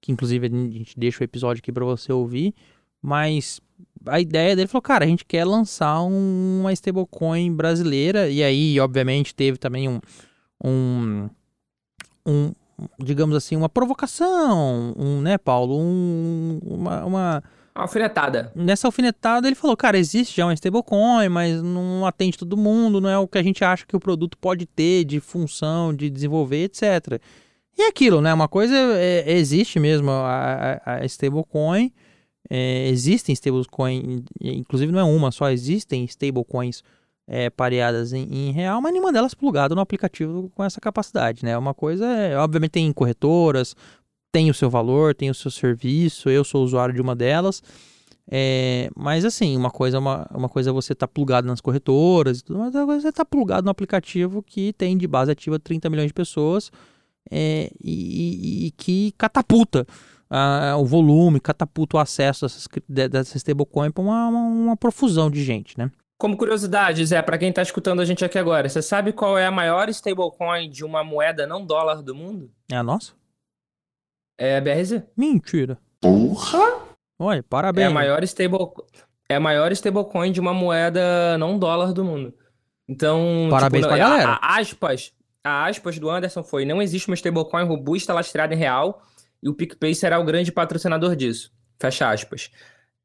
[0.00, 2.54] que inclusive a gente deixa o episódio aqui para você ouvir,
[3.02, 3.60] mas
[4.06, 8.78] a ideia dele falou, cara, a gente quer lançar um, uma stablecoin brasileira, e aí,
[8.80, 10.00] obviamente, teve também um,
[10.62, 11.30] um,
[12.26, 12.52] um
[12.98, 17.42] digamos assim, uma provocação, um, né, Paulo, um, uma, uma...
[17.74, 18.52] Alfinetada.
[18.54, 23.08] Nessa alfinetada ele falou, cara, existe já uma stablecoin, mas não atende todo mundo, não
[23.08, 26.64] é o que a gente acha que o produto pode ter de função, de desenvolver,
[26.64, 27.20] etc.
[27.78, 31.92] E é aquilo, né, uma coisa é, é, existe mesmo a, a, a stablecoin,
[32.50, 36.82] é, existem stablecoins, inclusive não é uma só, existem stablecoins
[37.32, 41.56] é, pareadas em, em, real, mas nenhuma delas plugada no aplicativo com essa capacidade, né?
[41.56, 43.76] Uma coisa é, obviamente tem corretoras,
[44.32, 47.62] tem o seu valor, tem o seu serviço, eu sou usuário de uma delas,
[48.28, 51.60] é, mas assim, uma coisa, é uma, uma coisa é você estar tá plugado nas
[51.60, 55.56] corretoras, mas outra coisa é estar tá plugado no aplicativo que tem de base ativa
[55.56, 56.72] 30 milhões de pessoas
[57.30, 59.86] é, e, e, e que catapulta
[60.30, 62.46] uh, o volume, catapulta o acesso
[62.88, 65.90] dessas stablecoin para uma, uma, uma, profusão de gente, né?
[66.20, 69.46] Como curiosidade, Zé, para quem está escutando a gente aqui agora, você sabe qual é
[69.46, 72.52] a maior stablecoin de uma moeda não dólar do mundo?
[72.70, 73.14] É a nossa?
[74.38, 75.02] É a BRZ.
[75.16, 75.78] Mentira.
[75.98, 76.82] Porra!
[77.18, 77.86] Olha, parabéns.
[77.86, 78.58] É a maior stable
[79.30, 82.34] é a maior stablecoin de uma moeda não dólar do mundo.
[82.86, 84.32] Então, parabéns tipo, pra a, galera.
[84.42, 89.02] A, aspas, a aspas do Anderson foi: não existe uma stablecoin robusta lastreada em real
[89.42, 91.50] e o PicPay será o grande patrocinador disso.
[91.78, 92.50] Fecha aspas.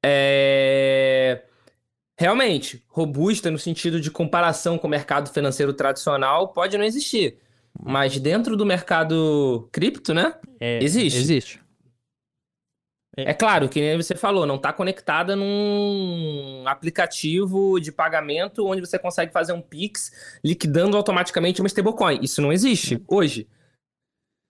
[0.04, 1.46] É...
[2.18, 7.38] Realmente, robusta no sentido de comparação com o mercado financeiro tradicional pode não existir.
[7.84, 10.34] Mas dentro do mercado cripto, né?
[10.60, 11.20] É, existe.
[11.20, 11.66] Existe.
[13.18, 13.32] É.
[13.32, 19.32] é claro que você falou, não está conectada num aplicativo de pagamento onde você consegue
[19.32, 20.12] fazer um Pix
[20.44, 22.20] liquidando automaticamente uma stablecoin.
[22.22, 23.48] Isso não existe hoje.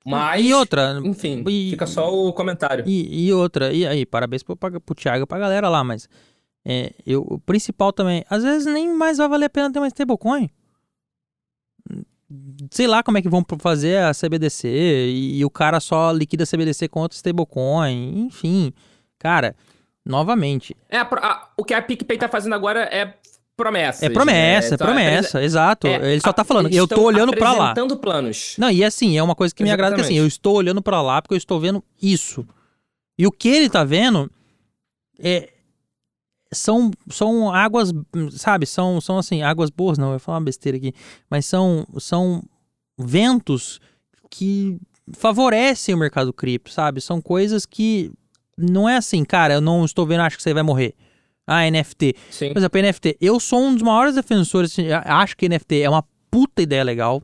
[0.06, 0.46] Mas.
[0.46, 1.00] E outra.
[1.04, 2.84] Enfim, e, fica só o comentário.
[2.88, 6.08] E, e, outra, e aí, parabéns pro, pro Thiago e pra galera lá, mas.
[6.66, 9.88] É, eu, o principal também, às vezes nem mais vai valer a pena ter uma
[9.88, 10.50] stablecoin.
[12.72, 16.44] Sei lá como é que vão fazer a CBDC e, e o cara só liquida
[16.44, 18.74] a CBDC com outra stablecoin, enfim.
[19.20, 19.56] Cara,
[20.04, 20.76] novamente.
[20.90, 23.14] É, a, a, o que a PicPay tá fazendo agora é
[23.56, 24.04] promessa.
[24.04, 24.74] É promessa, né?
[24.74, 25.88] é promessa, é, exato.
[25.88, 27.72] É, Ele só tá falando, eu tô olhando para lá.
[27.72, 28.56] apresentando planos.
[28.58, 31.00] Não, e assim, é uma coisa que me agrada que assim, eu estou olhando para
[31.02, 32.46] lá porque eu estou vendo isso.
[33.18, 34.32] E o que ele tá vendo
[35.20, 35.50] é
[36.56, 37.92] são são águas,
[38.32, 40.94] sabe, são são assim, águas boas, não, eu vou falar uma besteira aqui,
[41.30, 42.44] mas são são
[42.98, 43.80] ventos
[44.30, 44.78] que
[45.14, 47.00] favorecem o mercado cripto, sabe?
[47.02, 48.12] São coisas que
[48.58, 50.96] não é assim, cara, eu não estou vendo, acho que você vai morrer.
[51.48, 52.16] Ah, NFT.
[52.32, 52.54] Sim.
[52.54, 53.18] Por exemplo, NFT.
[53.22, 54.76] Eu sou um dos maiores defensores.
[55.06, 57.22] Acho que NFT é uma puta ideia legal.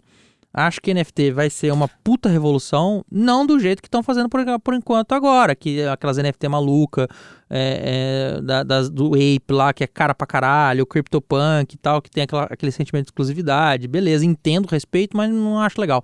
[0.53, 3.05] Acho que NFT vai ser uma puta revolução.
[3.09, 5.55] Não do jeito que estão fazendo por, por enquanto agora.
[5.55, 7.07] Que aquelas NFT maluca
[7.49, 10.83] é, é, da, das, do Ape lá, que é cara pra caralho.
[10.83, 13.87] O CryptoPunk e tal, que tem aquela, aquele sentimento de exclusividade.
[13.87, 16.03] Beleza, entendo, respeito, mas não acho legal.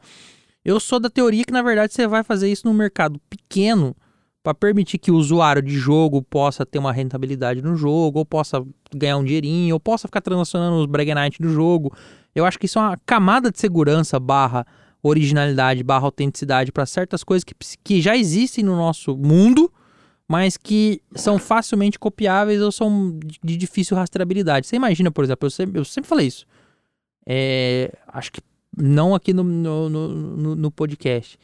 [0.64, 3.96] Eu sou da teoria que, na verdade, você vai fazer isso num mercado pequeno
[4.48, 8.66] para permitir que o usuário de jogo possa ter uma rentabilidade no jogo, ou possa
[8.96, 11.94] ganhar um dinheirinho, ou possa ficar transacionando os Bragnite do jogo.
[12.34, 14.66] Eu acho que isso é uma camada de segurança barra
[15.04, 19.70] originalidade, barra autenticidade para certas coisas que, que já existem no nosso mundo,
[20.26, 24.66] mas que são facilmente copiáveis ou são de difícil rastreabilidade.
[24.66, 26.46] Você imagina, por exemplo, eu sempre, eu sempre falei isso.
[27.28, 28.40] É, acho que
[28.78, 31.38] não aqui no, no, no, no podcast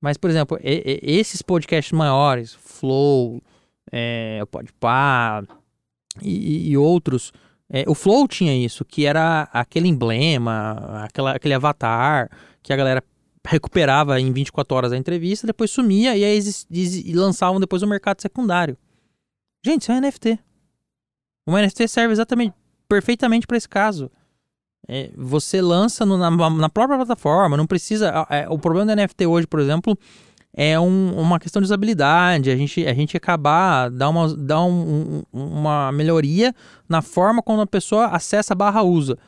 [0.00, 3.42] Mas, por exemplo, e- e- esses podcasts maiores, Flow,
[3.90, 5.42] é, Podpah
[6.22, 7.32] e, e outros,
[7.70, 12.30] é, o Flow tinha isso, que era aquele emblema, aquela, aquele avatar
[12.62, 13.02] que a galera
[13.46, 17.82] recuperava em 24 horas a entrevista, depois sumia e aí exis- exi- e lançavam depois
[17.82, 18.76] no mercado secundário.
[19.64, 20.38] Gente, isso é NFT.
[21.46, 22.54] Uma NFT serve exatamente,
[22.88, 24.10] perfeitamente para esse caso.
[24.88, 28.26] É, você lança no- na, na própria plataforma, não precisa.
[28.30, 29.96] é, o problema do NFT hoje, por exemplo,
[30.56, 32.50] é um- uma questão de usabilidade.
[32.50, 36.54] A gente, a gente acabar dar uma, dar um- um- uma melhoria
[36.88, 39.18] na forma como a pessoa acessa barra usa.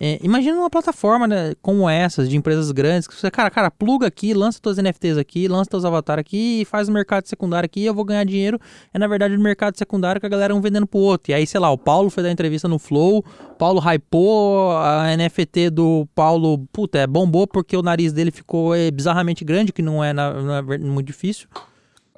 [0.00, 4.06] É, imagina uma plataforma né, como essas, de empresas grandes, que você, cara, cara, pluga
[4.06, 7.84] aqui, lança tuas NFTs aqui, lança teus avatares aqui, e faz o mercado secundário aqui,
[7.84, 8.60] eu vou ganhar dinheiro.
[8.94, 11.32] É na verdade no mercado secundário que a galera um vendendo pro outro.
[11.32, 13.24] E aí, sei lá, o Paulo foi dar entrevista no Flow,
[13.58, 18.92] Paulo hypou a NFT do Paulo, puta, é bombou porque o nariz dele ficou é,
[18.92, 21.48] bizarramente grande, que não é, na- não é muito difícil.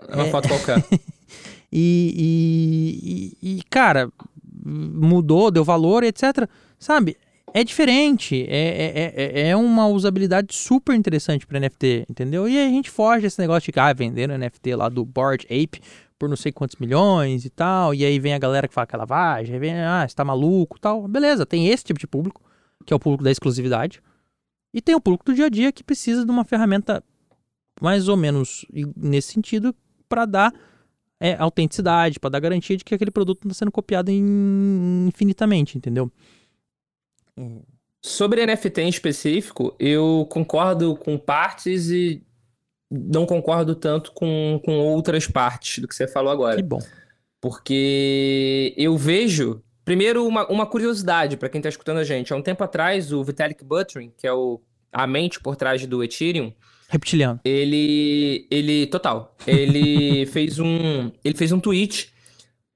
[0.07, 0.85] É uma foto qualquer.
[1.73, 4.11] E, e, e, cara,
[4.65, 6.49] mudou, deu valor, etc.
[6.79, 7.17] Sabe?
[7.53, 8.47] É diferente.
[8.49, 12.49] É, é, é, é uma usabilidade super interessante para NFT, entendeu?
[12.49, 15.81] E a gente foge desse negócio de ah, vendendo NFT lá do Board Ape
[16.19, 17.95] por não sei quantos milhões e tal.
[17.95, 20.25] E aí vem a galera que fala que é lavagem, aí vem, ah, você tá
[20.25, 21.09] maluco tal.
[21.09, 22.43] Beleza, tem esse tipo de público,
[22.87, 24.01] que é o público da exclusividade.
[24.73, 27.03] E tem o público do dia a dia que precisa de uma ferramenta
[27.81, 28.65] mais ou menos
[28.97, 29.75] nesse sentido
[30.09, 30.53] para dar
[31.19, 35.77] é, autenticidade, para dar garantia de que aquele produto não está sendo copiado in- infinitamente,
[35.77, 36.13] entendeu?
[38.03, 42.23] Sobre NFT em específico, eu concordo com partes e
[42.91, 46.57] não concordo tanto com, com outras partes do que você falou agora.
[46.57, 46.81] Que bom.
[47.41, 52.33] Porque eu vejo, primeiro, uma, uma curiosidade para quem está escutando a gente.
[52.33, 54.61] Há um tempo atrás, o Vitalik Buterin, que é o,
[54.93, 56.53] a mente por trás do Ethereum,
[56.89, 57.39] Reptiliano.
[57.45, 62.13] ele, ele, total, ele fez um, ele fez um tweet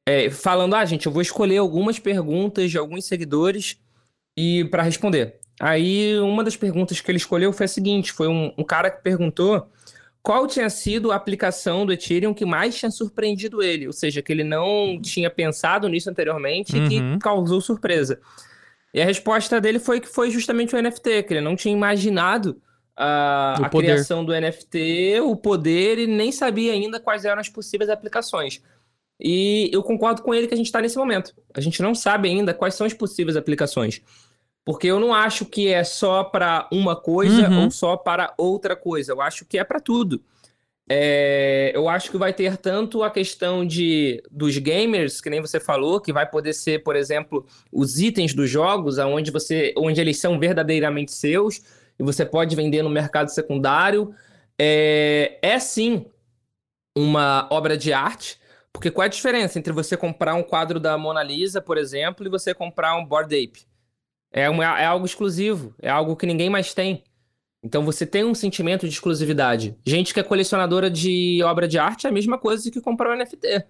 [0.06, 3.78] é, falando, ah, gente, eu vou escolher algumas perguntas de alguns seguidores
[4.36, 5.36] e para responder.
[5.60, 9.02] Aí, uma das perguntas que ele escolheu foi a seguinte, foi um, um cara que
[9.02, 9.68] perguntou
[10.22, 14.32] qual tinha sido a aplicação do Ethereum que mais tinha surpreendido ele, ou seja, que
[14.32, 16.88] ele não tinha pensado nisso anteriormente e Uhum.
[16.88, 18.18] que causou surpresa.
[18.92, 22.60] E a resposta dele foi que foi justamente o NFT, que ele não tinha imaginado
[22.96, 23.88] a, O a poder.
[23.88, 28.62] criação do NFT, o poder, e nem sabia ainda quais eram as possíveis aplicações.
[29.20, 31.34] E eu concordo com ele que a gente está nesse momento.
[31.54, 34.00] A gente não sabe ainda quais são as possíveis aplicações.
[34.64, 37.64] Porque eu não acho que é só para uma coisa Uhum.
[37.64, 39.12] ou só para outra coisa.
[39.12, 40.22] Eu acho que é para tudo.
[40.88, 45.58] É, eu acho que vai ter tanto a questão de dos gamers, que nem você
[45.58, 50.18] falou, que vai poder ser, por exemplo, os itens dos jogos, aonde você, onde eles
[50.18, 51.62] são verdadeiramente seus
[51.98, 54.14] e você pode vender no mercado secundário.
[54.58, 56.06] É, é sim
[56.96, 58.38] uma obra de arte,
[58.72, 62.26] porque qual é a diferença entre você comprar um quadro da Mona Lisa, por exemplo,
[62.26, 63.66] e você comprar um Bored Ape?
[64.34, 67.02] É, uma- é algo exclusivo, é algo que ninguém mais tem.
[67.62, 69.74] Então você tem um sentimento de exclusividade.
[69.86, 73.16] Gente que é colecionadora de obra de arte é a mesma coisa que comprar um
[73.16, 73.64] NFT.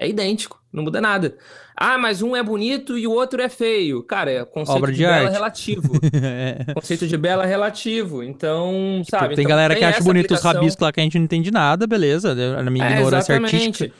[0.00, 1.36] É idêntico, não muda nada.
[1.76, 4.02] Ah, mas um é bonito e o outro é feio.
[4.04, 5.32] Cara, é conceito Obra de, de bela arte.
[5.32, 5.92] relativo.
[6.68, 6.74] É.
[6.74, 8.22] conceito de bela relativo.
[8.22, 9.34] Então, sabe?
[9.34, 10.52] tem Então, galera que acha bonito os aplicação.
[10.60, 12.34] rabiscos lá que a gente não entende nada, beleza.
[12.62, 13.92] Na minha É, ignorância artística.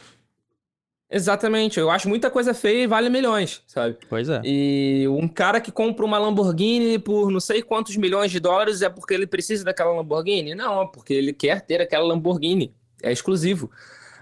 [1.11, 1.81] Exatamente.
[1.81, 3.97] Eu acho muita coisa feia e vale milhões, sabe?
[4.09, 4.41] Pois é.
[4.45, 8.89] E um cara que compra uma Lamborghini por não sei quantos milhões de dólares é
[8.91, 10.55] porque ele precisa daquela Lamborghini?
[10.55, 12.73] Não, é porque ele quer ter aquela Lamborghini.
[13.03, 13.71] É exclusivo.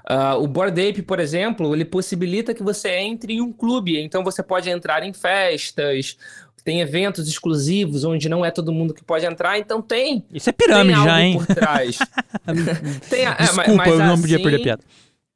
[0.08, 3.98] Ah, o Bored Ape, por exemplo, ele possibilita que você entre em um clube.
[4.00, 6.16] Então você pode entrar em festas,
[6.62, 9.58] tem eventos exclusivos onde não é todo mundo que pode entrar.
[9.58, 11.54] Então tem, Isso é tem pirâmide algo por...
[11.54, 11.98] trás.
[13.10, 14.82] Tem a- é, mas- Desculpa, mas eu não podia assim, perder piada.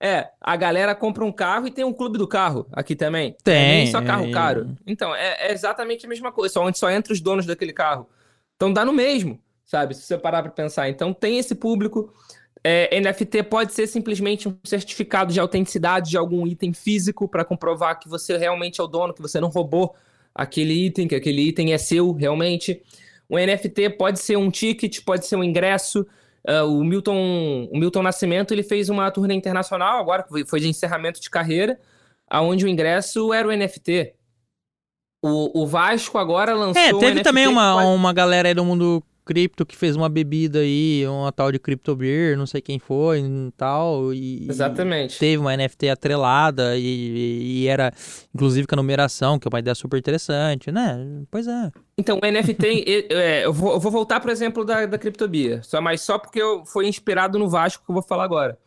[0.02, 3.36] É, a galera compra um carro e tem um clube do carro aqui também.
[3.44, 4.30] Tem, É só carro é.
[4.30, 4.74] caro.
[4.86, 8.08] Então, é, é exatamente a mesma coisa, só onde só entra os donos daquele carro.
[8.56, 9.94] Então dá no mesmo, sabe?
[9.94, 10.88] Se você parar pra pensar.
[10.88, 12.12] Então tem esse público.
[12.62, 17.98] É, NFT pode ser simplesmente um certificado de autenticidade de algum item físico para comprovar
[17.98, 19.94] que você realmente é o dono, que você não roubou
[20.34, 22.82] aquele item, que aquele item é seu realmente.
[23.28, 26.06] O NFT pode ser um ticket, pode ser um ingresso.
[26.46, 30.68] Ah, o Milton, o Milton Nascimento, ele fez uma turnê internacional agora, que foi- de
[30.68, 31.78] encerramento de carreira,
[32.28, 34.14] aonde o ingresso era o NFT.
[35.22, 39.02] O, o Vasco agora lançou É, teve também uma, pode- uma galera aí do mundo
[39.30, 43.20] cripto que fez uma bebida aí, uma tal de Crypto Beer, não sei quem foi
[43.20, 44.12] e tal.
[44.12, 45.14] E, Exatamente.
[45.14, 47.92] E teve uma NFT atrelada e, e, era,
[48.34, 50.98] inclusive, com a numeração, que é uma ideia super interessante, né?
[51.30, 51.70] Pois é.
[51.96, 55.80] Então, o NFT, é, eu, vou, eu vou voltar pro exemplo da, da CryptoBia, só,
[55.80, 58.58] mas só porque eu foi inspirado no Vasco que eu vou falar agora.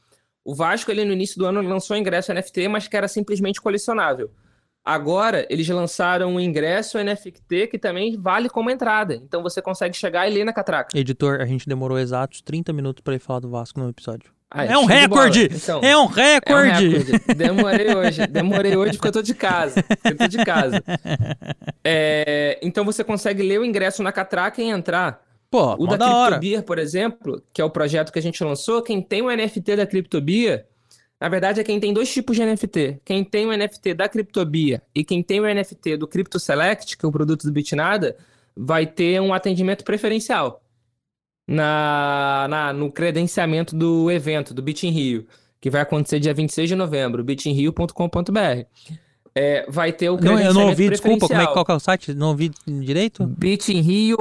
[0.46, 4.32] O Vasco, ele no início do ano lançou ingresso NFT, mas que era simplesmente colecionável.
[4.86, 9.16] Agora, eles lançaram um ingresso NFT que também vale como entrada.
[9.16, 10.98] Então você consegue chegar e ler na catraca.
[10.98, 14.32] Editor, a gente demorou exatos 30 minutos para ir falar do Vasco no episódio.
[14.52, 15.50] Ah, é, um recorde!
[15.52, 16.86] Então, é um recorde!
[16.86, 17.34] É um recorde!
[17.36, 18.28] Demorei hoje.
[18.28, 19.84] Demorei hoje porque eu tô de casa.
[20.04, 20.84] Eu tô de casa.
[21.84, 25.22] É, então você consegue ler o ingresso na catraca e entrar.
[25.50, 29.02] Pô, o da, CryptoBeer, por exemplo, que é o projeto que a gente lançou, quem
[29.02, 30.66] tem o NFT da CryptoBeer
[31.24, 33.00] na verdade, é quem tem dois tipos de NFT.
[33.06, 37.06] Quem tem o NFT da Criptobia e quem tem o NFT do Crypto Select, que
[37.06, 38.18] é o produto do Bitnada,
[38.54, 40.62] vai ter um atendimento preferencial
[41.48, 45.26] na, na, no credenciamento do evento, do Bit Rio,
[45.62, 48.68] que vai acontecer dia 26 de novembro, bitinrio.com.br
[49.36, 51.80] é, vai ter o não, Eu não ouvi, desculpa, como é, qual que é o
[51.80, 52.14] site?
[52.14, 53.26] Não ouvi direito?
[53.26, 54.14] bitinrio.com.br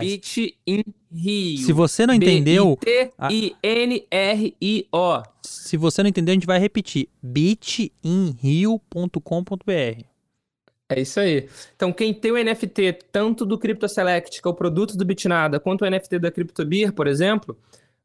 [0.00, 0.84] Bitinrio.
[1.64, 2.78] Se você não entendeu...
[2.84, 3.62] B-I-T-I-N-R-I-O.
[5.42, 7.08] Se você não entendeu, a gente vai repetir.
[7.22, 10.10] bitinrio.com.br
[10.90, 11.48] é isso aí.
[11.76, 15.60] Então, quem tem o NFT tanto do Crypto Select, que é o produto do Bitnada,
[15.60, 17.56] quanto o NFT da CryptoBeer, por exemplo,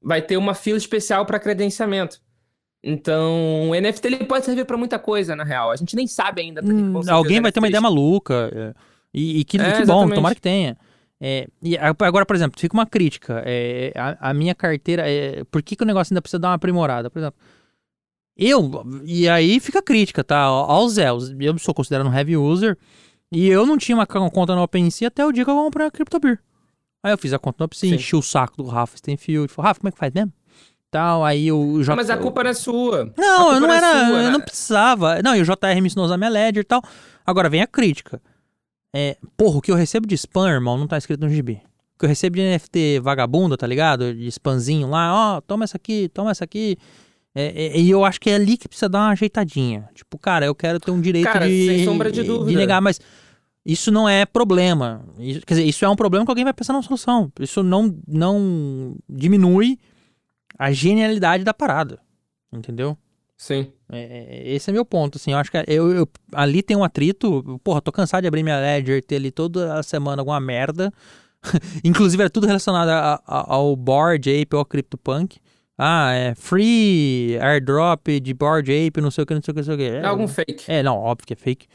[0.01, 2.21] vai ter uma fila especial para credenciamento.
[2.87, 5.71] Então, o NFT ele pode servir para muita coisa, na real.
[5.71, 6.61] A gente nem sabe ainda.
[6.63, 8.51] Hum, alguém vai ter uma ideia maluca.
[8.53, 8.73] É,
[9.11, 10.77] e, e que, é, que bom, tomara que tenha.
[11.19, 13.41] É, e agora, por exemplo, fica uma crítica.
[13.43, 15.09] É, a, a, minha carteira.
[15.09, 17.09] É, por que, que o negócio ainda precisa dar uma aprimorada?
[17.09, 17.39] Por exemplo,
[18.37, 18.85] eu.
[19.03, 20.41] E aí fica a crítica, tá?
[20.41, 21.07] Ao Zé.
[21.09, 22.77] Eu sou considerado um heavy user.
[23.31, 25.91] E eu não tinha uma conta no OpenSea até o dia que eu comprei a
[25.91, 26.39] CryptoBeer.
[27.01, 29.51] Aí eu fiz a conta no OpenSea, enchi o saco do Rafa Stenfield.
[29.51, 30.31] Falei, Rafa, como é que faz mesmo?
[30.95, 31.93] Tal, aí o J...
[31.93, 33.11] Mas a culpa é sua.
[33.17, 34.29] Não, eu não era, sua, eu né?
[34.29, 35.21] não precisava.
[35.21, 36.81] Não, e o JR me ensinou a usar minha Ledger e tal.
[37.25, 38.21] Agora vem a crítica.
[38.95, 41.61] É, porra, o que eu recebo de spam, irmão, não tá escrito no GB.
[41.95, 44.13] O que eu recebo de NFT vagabunda, tá ligado?
[44.13, 46.77] De spamzinho lá, ó, toma essa aqui, toma essa aqui.
[47.35, 49.89] É, é, e eu acho que é ali que precisa dar uma ajeitadinha.
[49.93, 52.51] Tipo, cara, eu quero ter um direito cara, de, sem sombra de, dúvida.
[52.51, 53.01] de negar, mas
[53.65, 55.03] isso não é problema.
[55.19, 57.29] Isso, quer dizer, isso é um problema que alguém vai pensar na solução.
[57.41, 59.77] Isso não, não diminui
[60.57, 61.99] a genialidade da parada.
[62.51, 62.97] Entendeu?
[63.37, 63.71] Sim.
[63.91, 66.83] É, é, esse é meu ponto, assim, eu acho que eu, eu, ali tem um
[66.83, 70.91] atrito, porra, tô cansado de abrir minha Ledger, ter ali toda a semana alguma merda,
[71.83, 75.37] inclusive era tudo relacionado a, a, ao Board Ape ou ao CryptoPunk,
[75.77, 79.59] ah, é free airdrop de Board Ape, não sei o que, não sei o que,
[79.59, 79.83] não sei o que.
[79.83, 80.63] É, é algum fake.
[80.69, 81.67] É, não, óbvio que é fake.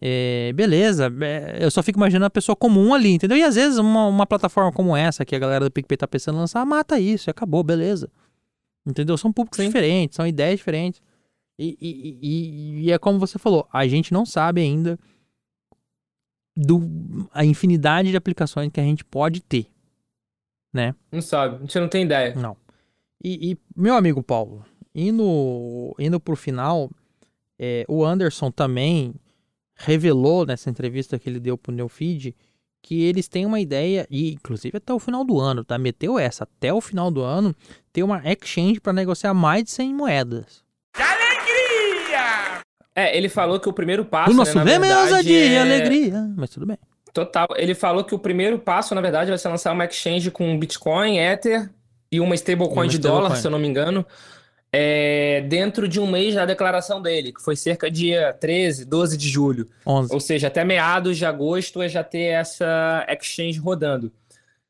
[0.00, 3.36] É, beleza, é, eu só fico imaginando a pessoa comum ali, entendeu?
[3.36, 6.36] E às vezes uma, uma plataforma como essa, que a galera do PicPay tá pensando
[6.36, 8.08] em lançar, mata isso e acabou, beleza.
[8.90, 9.16] Entendeu?
[9.16, 9.66] São públicos Sim.
[9.66, 11.00] diferentes, são ideias diferentes.
[11.58, 14.98] E, e, e, e, é como você falou, a gente não sabe ainda
[16.56, 19.66] do, a infinidade de aplicações que a gente pode ter.
[20.72, 20.94] Né?
[21.12, 22.34] Não sabe, a gente não tem ideia.
[22.34, 22.56] Não.
[23.22, 26.90] E, meu amigo Paulo, indo, indo pro final,
[27.58, 29.14] é, o Anderson também
[29.74, 32.34] revelou nessa entrevista que ele deu pro Neofeed
[32.82, 35.78] que eles têm uma ideia, e inclusive até o final do ano, tá?
[35.78, 37.54] Meteu essa, até o final do ano,
[37.92, 40.64] ter uma exchange para negociar mais de 100 moedas.
[40.94, 42.60] Que alegria!
[42.94, 44.32] É, ele falou que o primeiro passo.
[44.32, 46.78] O nosso né, lema é ousadia e alegria, mas tudo bem.
[47.12, 47.48] Total.
[47.56, 51.18] Ele falou que o primeiro passo, na verdade, vai ser lançar uma exchange com Bitcoin,
[51.18, 51.70] Ether
[52.10, 53.40] e uma stablecoin de stable dólar, coin.
[53.40, 54.04] se eu não me engano
[54.72, 59.28] é, dentro de um mês da declaração dele, que foi cerca dia 13, 12 de
[59.28, 59.68] julho.
[59.86, 60.12] 11.
[60.12, 64.12] Ou seja, até meados de agosto é já ter essa exchange rodando.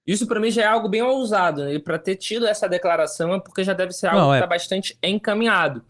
[0.07, 1.79] Isso para mim já é algo bem ousado, né?
[1.79, 4.49] Para ter tido essa declaração é porque já deve ser algo Não, que está é...
[4.49, 5.85] bastante encaminhado.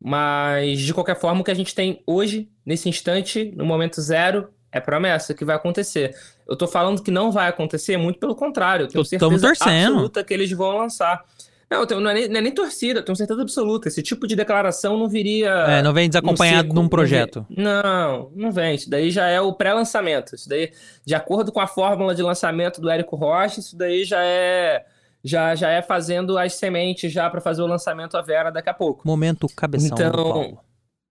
[0.00, 4.48] Mas, de qualquer forma, o que a gente tem hoje, nesse instante, no momento zero,
[4.70, 6.14] é promessa que vai acontecer.
[6.46, 8.84] Eu tô falando que não vai acontecer, muito pelo contrário.
[8.84, 11.24] Eu tenho certeza absoluta que eles vão lançar.
[11.70, 13.88] Não, não é, nem, não é nem torcida, tenho certeza absoluta.
[13.88, 15.50] Esse tipo de declaração não viria.
[15.50, 17.46] É, não vem desacompanhado num projeto.
[17.50, 18.74] Não, não vem.
[18.74, 20.34] Isso daí já é o pré-lançamento.
[20.34, 20.72] Isso daí,
[21.04, 24.84] de acordo com a fórmula de lançamento do Érico Rocha, isso daí já é.
[25.22, 28.74] Já, já é fazendo as sementes já para fazer o lançamento à Vera daqui a
[28.74, 29.06] pouco.
[29.06, 30.58] Momento cabeção então.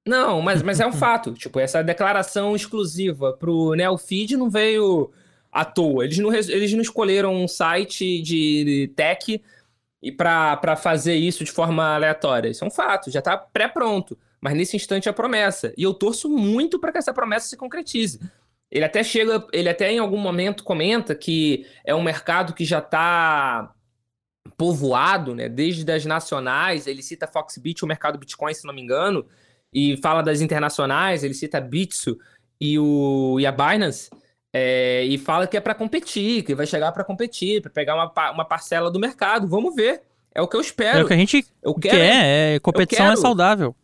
[0.08, 1.34] Não, mas, mas é um fato.
[1.34, 5.12] Tipo, essa declaração exclusiva pro Neofeed não veio
[5.52, 6.06] à toa.
[6.06, 9.42] Eles não, eles não escolheram um site de tech
[10.02, 12.50] e para fazer isso de forma aleatória.
[12.50, 14.18] Isso é um fato, já está pré-pronto.
[14.40, 15.74] Mas nesse instante é a promessa.
[15.78, 18.20] E eu torço muito para que essa promessa se concretize.
[18.70, 22.80] Ele até chega, ele até em algum momento comenta que é um mercado que já
[22.80, 23.74] está
[24.58, 25.50] povoado, né?
[25.50, 29.26] Desde as nacionais, ele cita Foxbit, o mercado Bitcoin, se não me engano,
[29.74, 32.18] e fala das internacionais, ele cita Bitso
[32.60, 34.10] e, o, e a Binance,
[34.60, 38.32] é, e fala que é para competir, que vai chegar para competir, para pegar uma,
[38.32, 39.48] uma parcela do mercado.
[39.48, 40.02] Vamos ver.
[40.34, 41.00] É o que eu espero.
[41.00, 43.76] É o que a gente eu quero, quer, é, competição é saudável.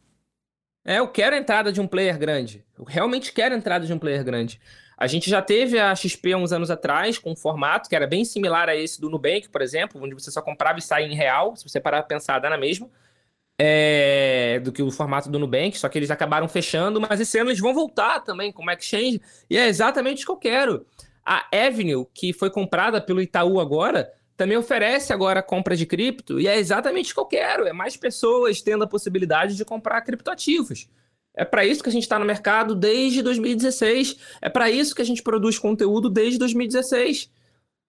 [0.84, 2.66] É, eu quero a entrada de um player grande.
[2.78, 4.60] Eu realmente quero a entrada de um player grande.
[4.98, 8.26] A gente já teve a XP uns anos atrás, com um formato que era bem
[8.26, 11.56] similar a esse do Nubank, por exemplo, onde você só comprava e saía em real.
[11.56, 12.90] Se você parar pra pensar, dá na mesma.
[13.60, 17.52] É, do que o formato do Nubank, só que eles acabaram fechando, mas esse ano
[17.52, 20.86] eles vão voltar também como exchange, e é exatamente o que eu quero.
[21.24, 26.48] A Avenue, que foi comprada pelo Itaú agora, também oferece agora compra de cripto, e
[26.48, 30.90] é exatamente o que eu quero: é mais pessoas tendo a possibilidade de comprar criptoativos.
[31.36, 34.18] É para isso que a gente está no mercado desde 2016.
[34.42, 37.32] É para isso que a gente produz conteúdo desde 2016.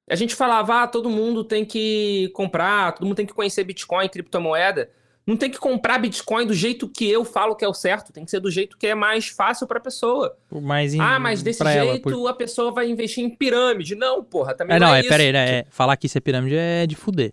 [0.09, 4.09] A gente falava, ah, todo mundo tem que comprar, todo mundo tem que conhecer Bitcoin,
[4.09, 4.91] criptomoeda.
[5.27, 8.27] Não tem que comprar Bitcoin do jeito que eu falo que é o certo, tem
[8.27, 10.37] que ser do jeito que é mais fácil para a pessoa.
[10.53, 11.01] Em...
[11.01, 12.29] Ah, mas desse jeito ela, por...
[12.29, 13.95] a pessoa vai investir em pirâmide.
[13.95, 15.09] Não, porra, também é, não, não é, é isso.
[15.09, 17.33] Peraí, né, é, falar que isso é pirâmide é de fuder.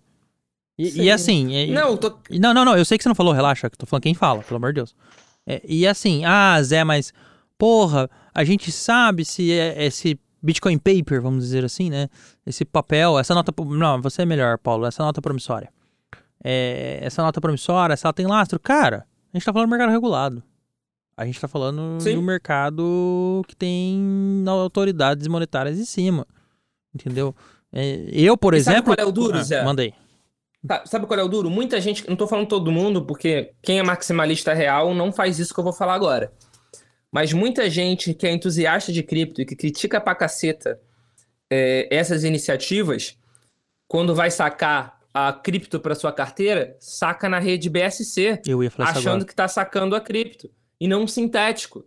[0.77, 1.53] E, e assim.
[1.53, 2.17] É, não, tô...
[2.29, 4.41] não, não, não, eu sei que você não falou, relaxa, que tô falando quem fala,
[4.41, 4.95] pelo amor de Deus.
[5.45, 7.13] É, e assim, ah, Zé, mas
[7.57, 12.07] porra, a gente sabe se é esse Bitcoin Paper, vamos dizer assim, né?
[12.45, 13.53] Esse papel, essa nota.
[13.65, 15.69] Não, você é melhor, Paulo, essa nota promissória.
[16.43, 19.91] É, essa nota promissória, se ela tem lastro, cara, a gente tá falando do mercado
[19.91, 20.43] regulado.
[21.15, 22.15] A gente tá falando Sim.
[22.15, 26.25] do mercado que tem autoridades monetárias em cima.
[26.93, 27.35] Entendeu?
[27.71, 28.77] É, eu, por e exemplo.
[28.77, 29.63] Sabe qual é o duro, ah, Zé?
[29.63, 29.93] Mandei.
[30.85, 31.49] Sabe qual é o duro?
[31.49, 35.53] Muita gente, não tô falando todo mundo, porque quem é maximalista real não faz isso
[35.53, 36.31] que eu vou falar agora.
[37.11, 40.79] Mas muita gente que é entusiasta de cripto e que critica pra caceta
[41.49, 43.17] é, essas iniciativas,
[43.87, 48.41] quando vai sacar a cripto para sua carteira, saca na rede BSC,
[48.77, 50.49] achando que tá sacando a cripto,
[50.79, 51.85] e não um sintético.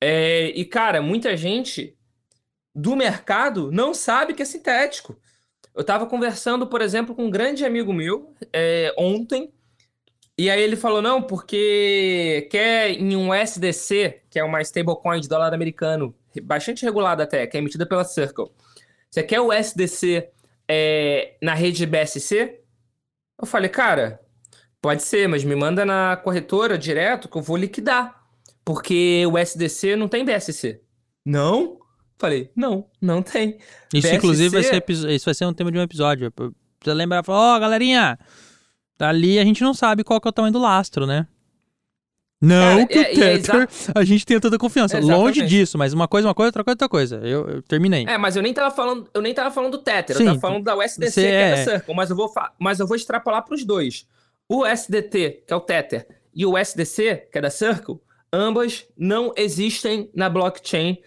[0.00, 1.96] É, e, cara, muita gente
[2.74, 5.16] do mercado não sabe que é sintético.
[5.74, 9.52] Eu estava conversando, por exemplo, com um grande amigo meu é, ontem,
[10.36, 15.28] e aí ele falou: não, porque quer em um SDC, que é uma stablecoin de
[15.28, 18.50] dólar americano, bastante regulada até, que é emitida pela Circle.
[19.10, 20.28] Você quer o SDC
[20.68, 22.60] é, na rede BSC?
[23.40, 24.20] Eu falei, cara,
[24.80, 28.22] pode ser, mas me manda na corretora direto que eu vou liquidar.
[28.64, 30.80] Porque o SDC não tem BSC.
[31.24, 31.78] Não?
[32.18, 33.58] Falei, não, não tem.
[33.92, 34.16] Isso, BSC...
[34.16, 36.30] inclusive, vai ser, isso vai ser um tema de um episódio.
[36.30, 38.18] Precisa lembrar, ó, oh, galerinha,
[38.98, 41.26] dali a gente não sabe qual que é o tamanho do lastro, né?
[42.44, 43.68] Não Cara, que é, o é Tether é
[43.98, 44.98] a gente tenha toda confiança.
[44.98, 45.20] Exatamente.
[45.20, 47.16] Longe disso, mas uma coisa, uma coisa, outra coisa, outra coisa.
[47.22, 48.04] Eu, eu terminei.
[48.06, 50.40] É, mas eu nem tava falando, eu nem tava falando do Tether, Sim, eu tava
[50.40, 53.54] falando da USDC, que é da Circle, mas eu vou, mas eu vou extrapolar para
[53.54, 54.06] os dois.
[54.48, 57.96] O USDT, que é o Tether, e o USDC, que é da Circle,
[58.32, 60.98] ambas não existem na blockchain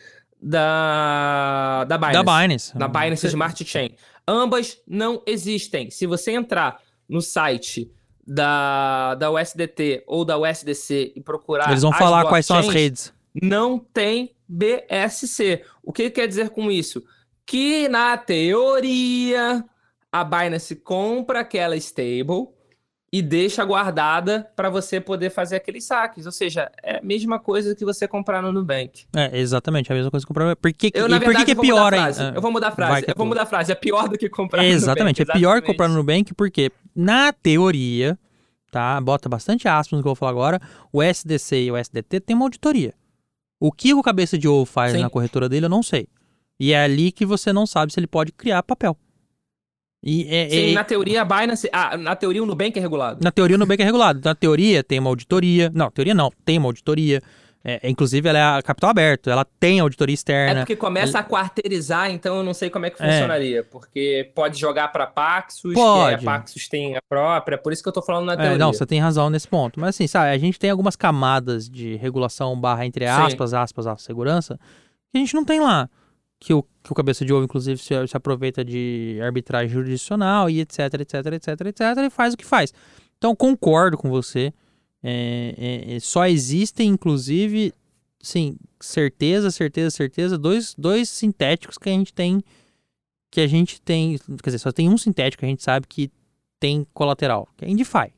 [0.41, 2.23] da, da Binance.
[2.23, 2.77] Da Binance.
[2.77, 3.95] Da Binance Smart Chain.
[4.27, 5.89] Ambas não existem.
[5.89, 7.91] Se você entrar no site
[8.27, 11.69] da, da USDT ou da USDC e procurar.
[11.69, 13.13] Eles vão falar quais são as redes.
[13.41, 15.63] Não tem BSC.
[15.81, 17.03] O que quer dizer com isso?
[17.45, 19.63] Que na teoria
[20.11, 22.49] a Binance compra aquela stable
[23.11, 26.25] e deixa guardada para você poder fazer aqueles saques.
[26.25, 29.05] Ou seja, é a mesma coisa que você comprar no Nubank.
[29.15, 30.55] É, exatamente, a mesma coisa que comprar.
[30.55, 32.01] Por que, eu, e por que, que é pior hein?
[32.35, 33.05] Eu vou mudar a frase.
[33.07, 33.71] Eu vou mudar a frase.
[33.71, 35.37] É pior do que comprar é, exatamente, no Nubank.
[35.37, 38.19] É pior que comprar no Nubank porque, na teoria,
[38.71, 38.99] tá?
[38.99, 40.61] Bota bastante aspas no que eu vou falar agora.
[40.91, 42.93] O SDC e o SDT tem uma auditoria.
[43.59, 44.99] O que o cabeça de ovo faz Sim.
[44.99, 46.07] na corretora dele, eu não sei.
[46.59, 48.97] E é ali que você não sabe se ele pode criar papel.
[50.09, 51.69] E é, Sim, é, na teoria a Binance.
[51.69, 53.19] Ah, na teoria o Nubank é regulado.
[53.21, 54.21] Na teoria o Nubank é regulado.
[54.23, 55.69] Na teoria tem uma auditoria.
[55.75, 57.21] Não, teoria não, tem uma auditoria.
[57.61, 60.61] É, inclusive, ela é a capital aberto, ela tem auditoria externa.
[60.61, 61.27] É porque começa ela...
[61.27, 63.05] a quarteirizar, então eu não sei como é que é.
[63.05, 63.59] funcionaria.
[63.59, 63.63] É.
[63.63, 66.19] Porque pode jogar para Paxos, pode.
[66.19, 68.55] que a Paxos tem a própria, por isso que eu tô falando na teoria.
[68.55, 69.77] É, não, você tem razão nesse ponto.
[69.77, 73.57] Mas assim, sabe, a gente tem algumas camadas de regulação barra, entre aspas, Sim.
[73.57, 74.57] aspas, a segurança,
[75.11, 75.89] que a gente não tem lá
[76.39, 80.61] que o, que o cabeça de ovo, inclusive, se, se aproveita de arbitragem jurisdicional e
[80.61, 82.73] etc, etc, etc, etc, e faz o que faz.
[83.17, 84.53] Então, concordo com você.
[85.01, 87.73] É, é, é, só existem, inclusive,
[88.21, 92.43] sim, certeza, certeza, certeza, dois, dois sintéticos que a gente tem.
[93.31, 94.17] Que a gente tem.
[94.41, 96.11] Quer dizer, só tem um sintético que a gente sabe que
[96.59, 98.13] tem colateral, que é InDeFi.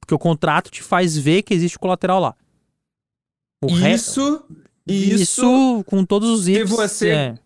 [0.00, 2.34] Porque o contrato te faz ver que existe colateral lá.
[3.62, 4.44] O Isso
[4.86, 7.38] Isso, com todos os você- é.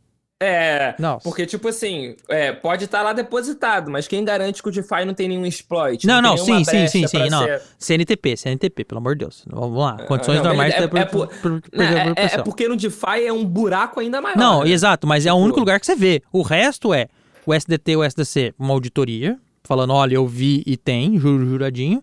[0.44, 0.94] É.
[0.98, 5.04] Não, Porque, tipo assim, é, pode estar lá depositado, mas quem garante que o DeFi
[5.06, 6.06] não tem nenhum exploit?
[6.06, 7.44] Não, não, nenhuma sim, sim, sim, sim, não.
[7.44, 9.44] ser- CNTP, CNTP, pelo amor de Deus.
[9.48, 9.98] Vamos lá.
[10.06, 12.66] Condições não, normais é- é, é por, por- por, por, Não, é, é- é porque
[12.68, 14.36] no DeFi é um buraco ainda maior.
[14.36, 14.70] Não, né?
[14.70, 16.22] exato, mas é o Tipo- único lugar que você vê.
[16.32, 17.08] O resto é
[17.46, 22.02] o SDT e o SDC, uma auditoria, falando, olha, eu vi e tem, juro, juradinho.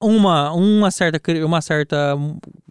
[0.00, 2.14] Uma, uma certa, uma certa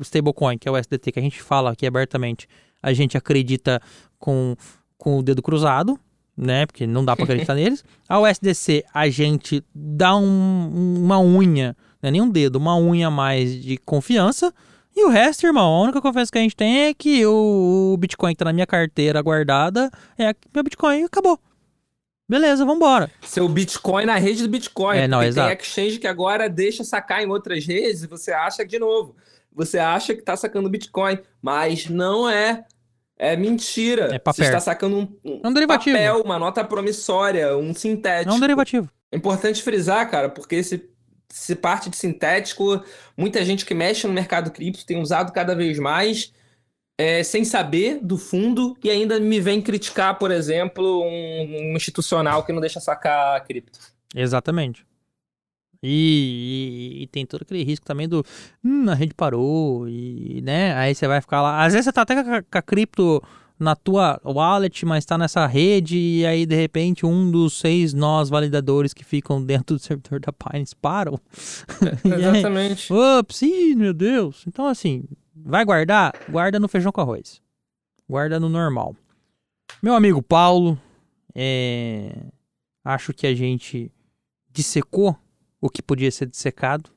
[0.01, 2.47] stablecoin, que é o SDT, que a gente fala aqui abertamente,
[2.81, 3.81] a gente acredita
[4.23, 4.55] com,
[4.97, 5.99] com o dedo cruzado,
[6.37, 6.65] né?
[6.65, 7.83] Porque não dá pra acreditar neles.
[8.07, 13.07] A USDC, a gente dá um- uma unha, não é nem um dedo, uma unha
[13.07, 14.53] a mais de confiança.
[14.95, 17.97] E o resto, irmão, a única confiança que a gente tem é que o, o
[17.97, 21.37] Bitcoin que tá na minha carteira guardada é meu Bitcoin e acabou.
[22.29, 23.11] Beleza, vambora.
[23.23, 24.97] Seu Bitcoin na rede do Bitcoin.
[24.99, 25.49] É, não, exato.
[25.49, 29.15] tem exchange que agora deixa sacar em outras redes e você acha de novo,
[29.51, 32.63] você acha que tá sacando Bitcoin, mas não é.
[33.23, 34.13] É mentira.
[34.13, 34.43] É papel.
[34.43, 35.95] Você está sacando um, um É um derivativo.
[35.95, 38.33] papel, uma nota promissória, um sintético.
[38.33, 38.89] É um derivativo.
[39.13, 40.89] É importante frisar, cara, porque esse,
[41.29, 42.83] se parte de sintético,
[43.17, 46.33] muita gente que mexe no mercado cripto tem usado cada vez mais
[46.97, 52.43] é, sem saber do fundo e ainda me vem criticar, por exemplo, um, um institucional
[52.43, 53.79] que não deixa sacar cripto.
[54.13, 54.85] Exatamente.
[55.83, 58.23] E, e- e tem todo aquele risco também do.
[58.63, 59.87] Hum, a rede parou.
[59.89, 60.73] E, né?
[60.75, 61.63] Aí você vai ficar lá.
[61.65, 63.21] Às vezes você tá até com a, com a cripto
[63.59, 65.97] na tua wallet, mas tá nessa rede.
[65.97, 70.31] E aí, de repente, um dos seis nós validadores que ficam dentro do servidor da
[70.31, 71.19] Binance param.
[72.05, 72.91] Aí, Exatamente.
[72.91, 74.43] Ops, ih, meu Deus.
[74.47, 75.03] Então, assim,
[75.35, 76.13] vai guardar?
[76.29, 77.41] Guarda no feijão com arroz.
[78.09, 78.95] Guarda no normal.
[79.81, 80.77] Meu amigo Paulo,
[81.35, 82.15] é,
[82.83, 83.91] acho que a gente
[84.51, 85.17] dissecou
[85.63, 86.89] o que podia ser dissecado.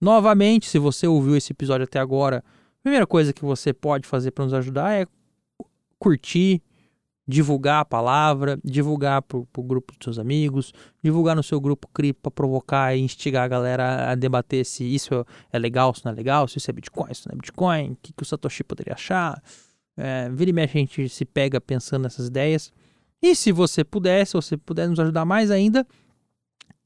[0.00, 4.32] Novamente, se você ouviu esse episódio até agora, a primeira coisa que você pode fazer
[4.32, 5.06] para nos ajudar é
[6.00, 6.60] curtir,
[7.28, 12.22] divulgar a palavra, divulgar pro, pro grupo dos seus amigos, divulgar no seu grupo cripto
[12.22, 16.14] para provocar e instigar a galera a debater se isso é legal, se não é
[16.16, 18.94] legal, se isso é Bitcoin, se não é Bitcoin, o que, que o Satoshi poderia
[18.94, 19.40] achar.
[19.96, 22.72] É, vira e mexe a gente se pega pensando nessas ideias.
[23.22, 25.86] E se você puder, se você puder nos ajudar mais ainda,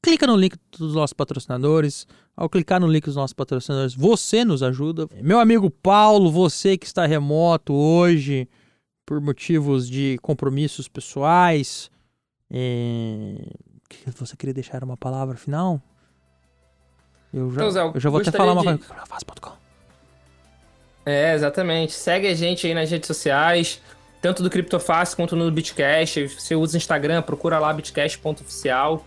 [0.01, 2.07] clica no link dos nossos patrocinadores.
[2.35, 5.07] Ao clicar no link dos nossos patrocinadores, você nos ajuda.
[5.23, 8.47] Meu amigo Paulo, você que está remoto hoje
[9.05, 11.89] por motivos de compromissos pessoais,
[12.51, 13.37] é...
[14.15, 15.81] você queria deixar uma palavra final?
[17.33, 18.83] Eu já, Então, Zé, eu eu já vou até falar uma de- coisa.
[18.93, 19.51] Criptofácil.com.
[21.05, 21.93] É, exatamente.
[21.93, 23.81] Segue a gente aí nas redes sociais,
[24.21, 26.27] tanto do Criptofácil quanto no Bitcast.
[26.27, 29.05] Você usa Instagram, procura lá bitcast.oficial.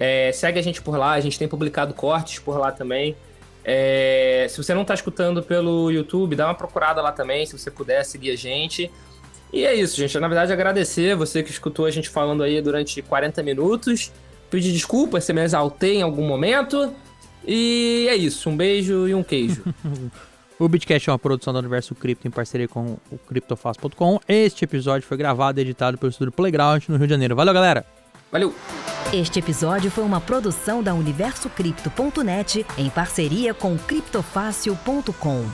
[0.00, 3.14] É, segue a gente por lá, a gente tem publicado cortes por lá também.
[3.62, 7.70] É, se você não tá escutando pelo YouTube, dá uma procurada lá também, se você
[7.70, 8.90] puder seguir a gente.
[9.52, 10.18] E é isso, gente.
[10.18, 14.10] Na verdade, agradecer você que escutou a gente falando aí durante 40 minutos.
[14.48, 16.92] Pedir desculpas se me exaltei em algum momento.
[17.46, 18.48] E é isso.
[18.48, 19.62] Um beijo e um queijo.
[20.58, 24.20] O Bitcast é uma produção do Universo Cripto em parceria com o Criptofácil.com.
[24.28, 27.34] Este episódio foi gravado e editado pelo estúdio Playground no Rio de Janeiro.
[27.34, 27.99] Valeu, galera!
[28.30, 28.54] Valeu!
[29.12, 35.44] Este episódio foi uma produção da UniversoCripto.net em parceria com criptofácil.com.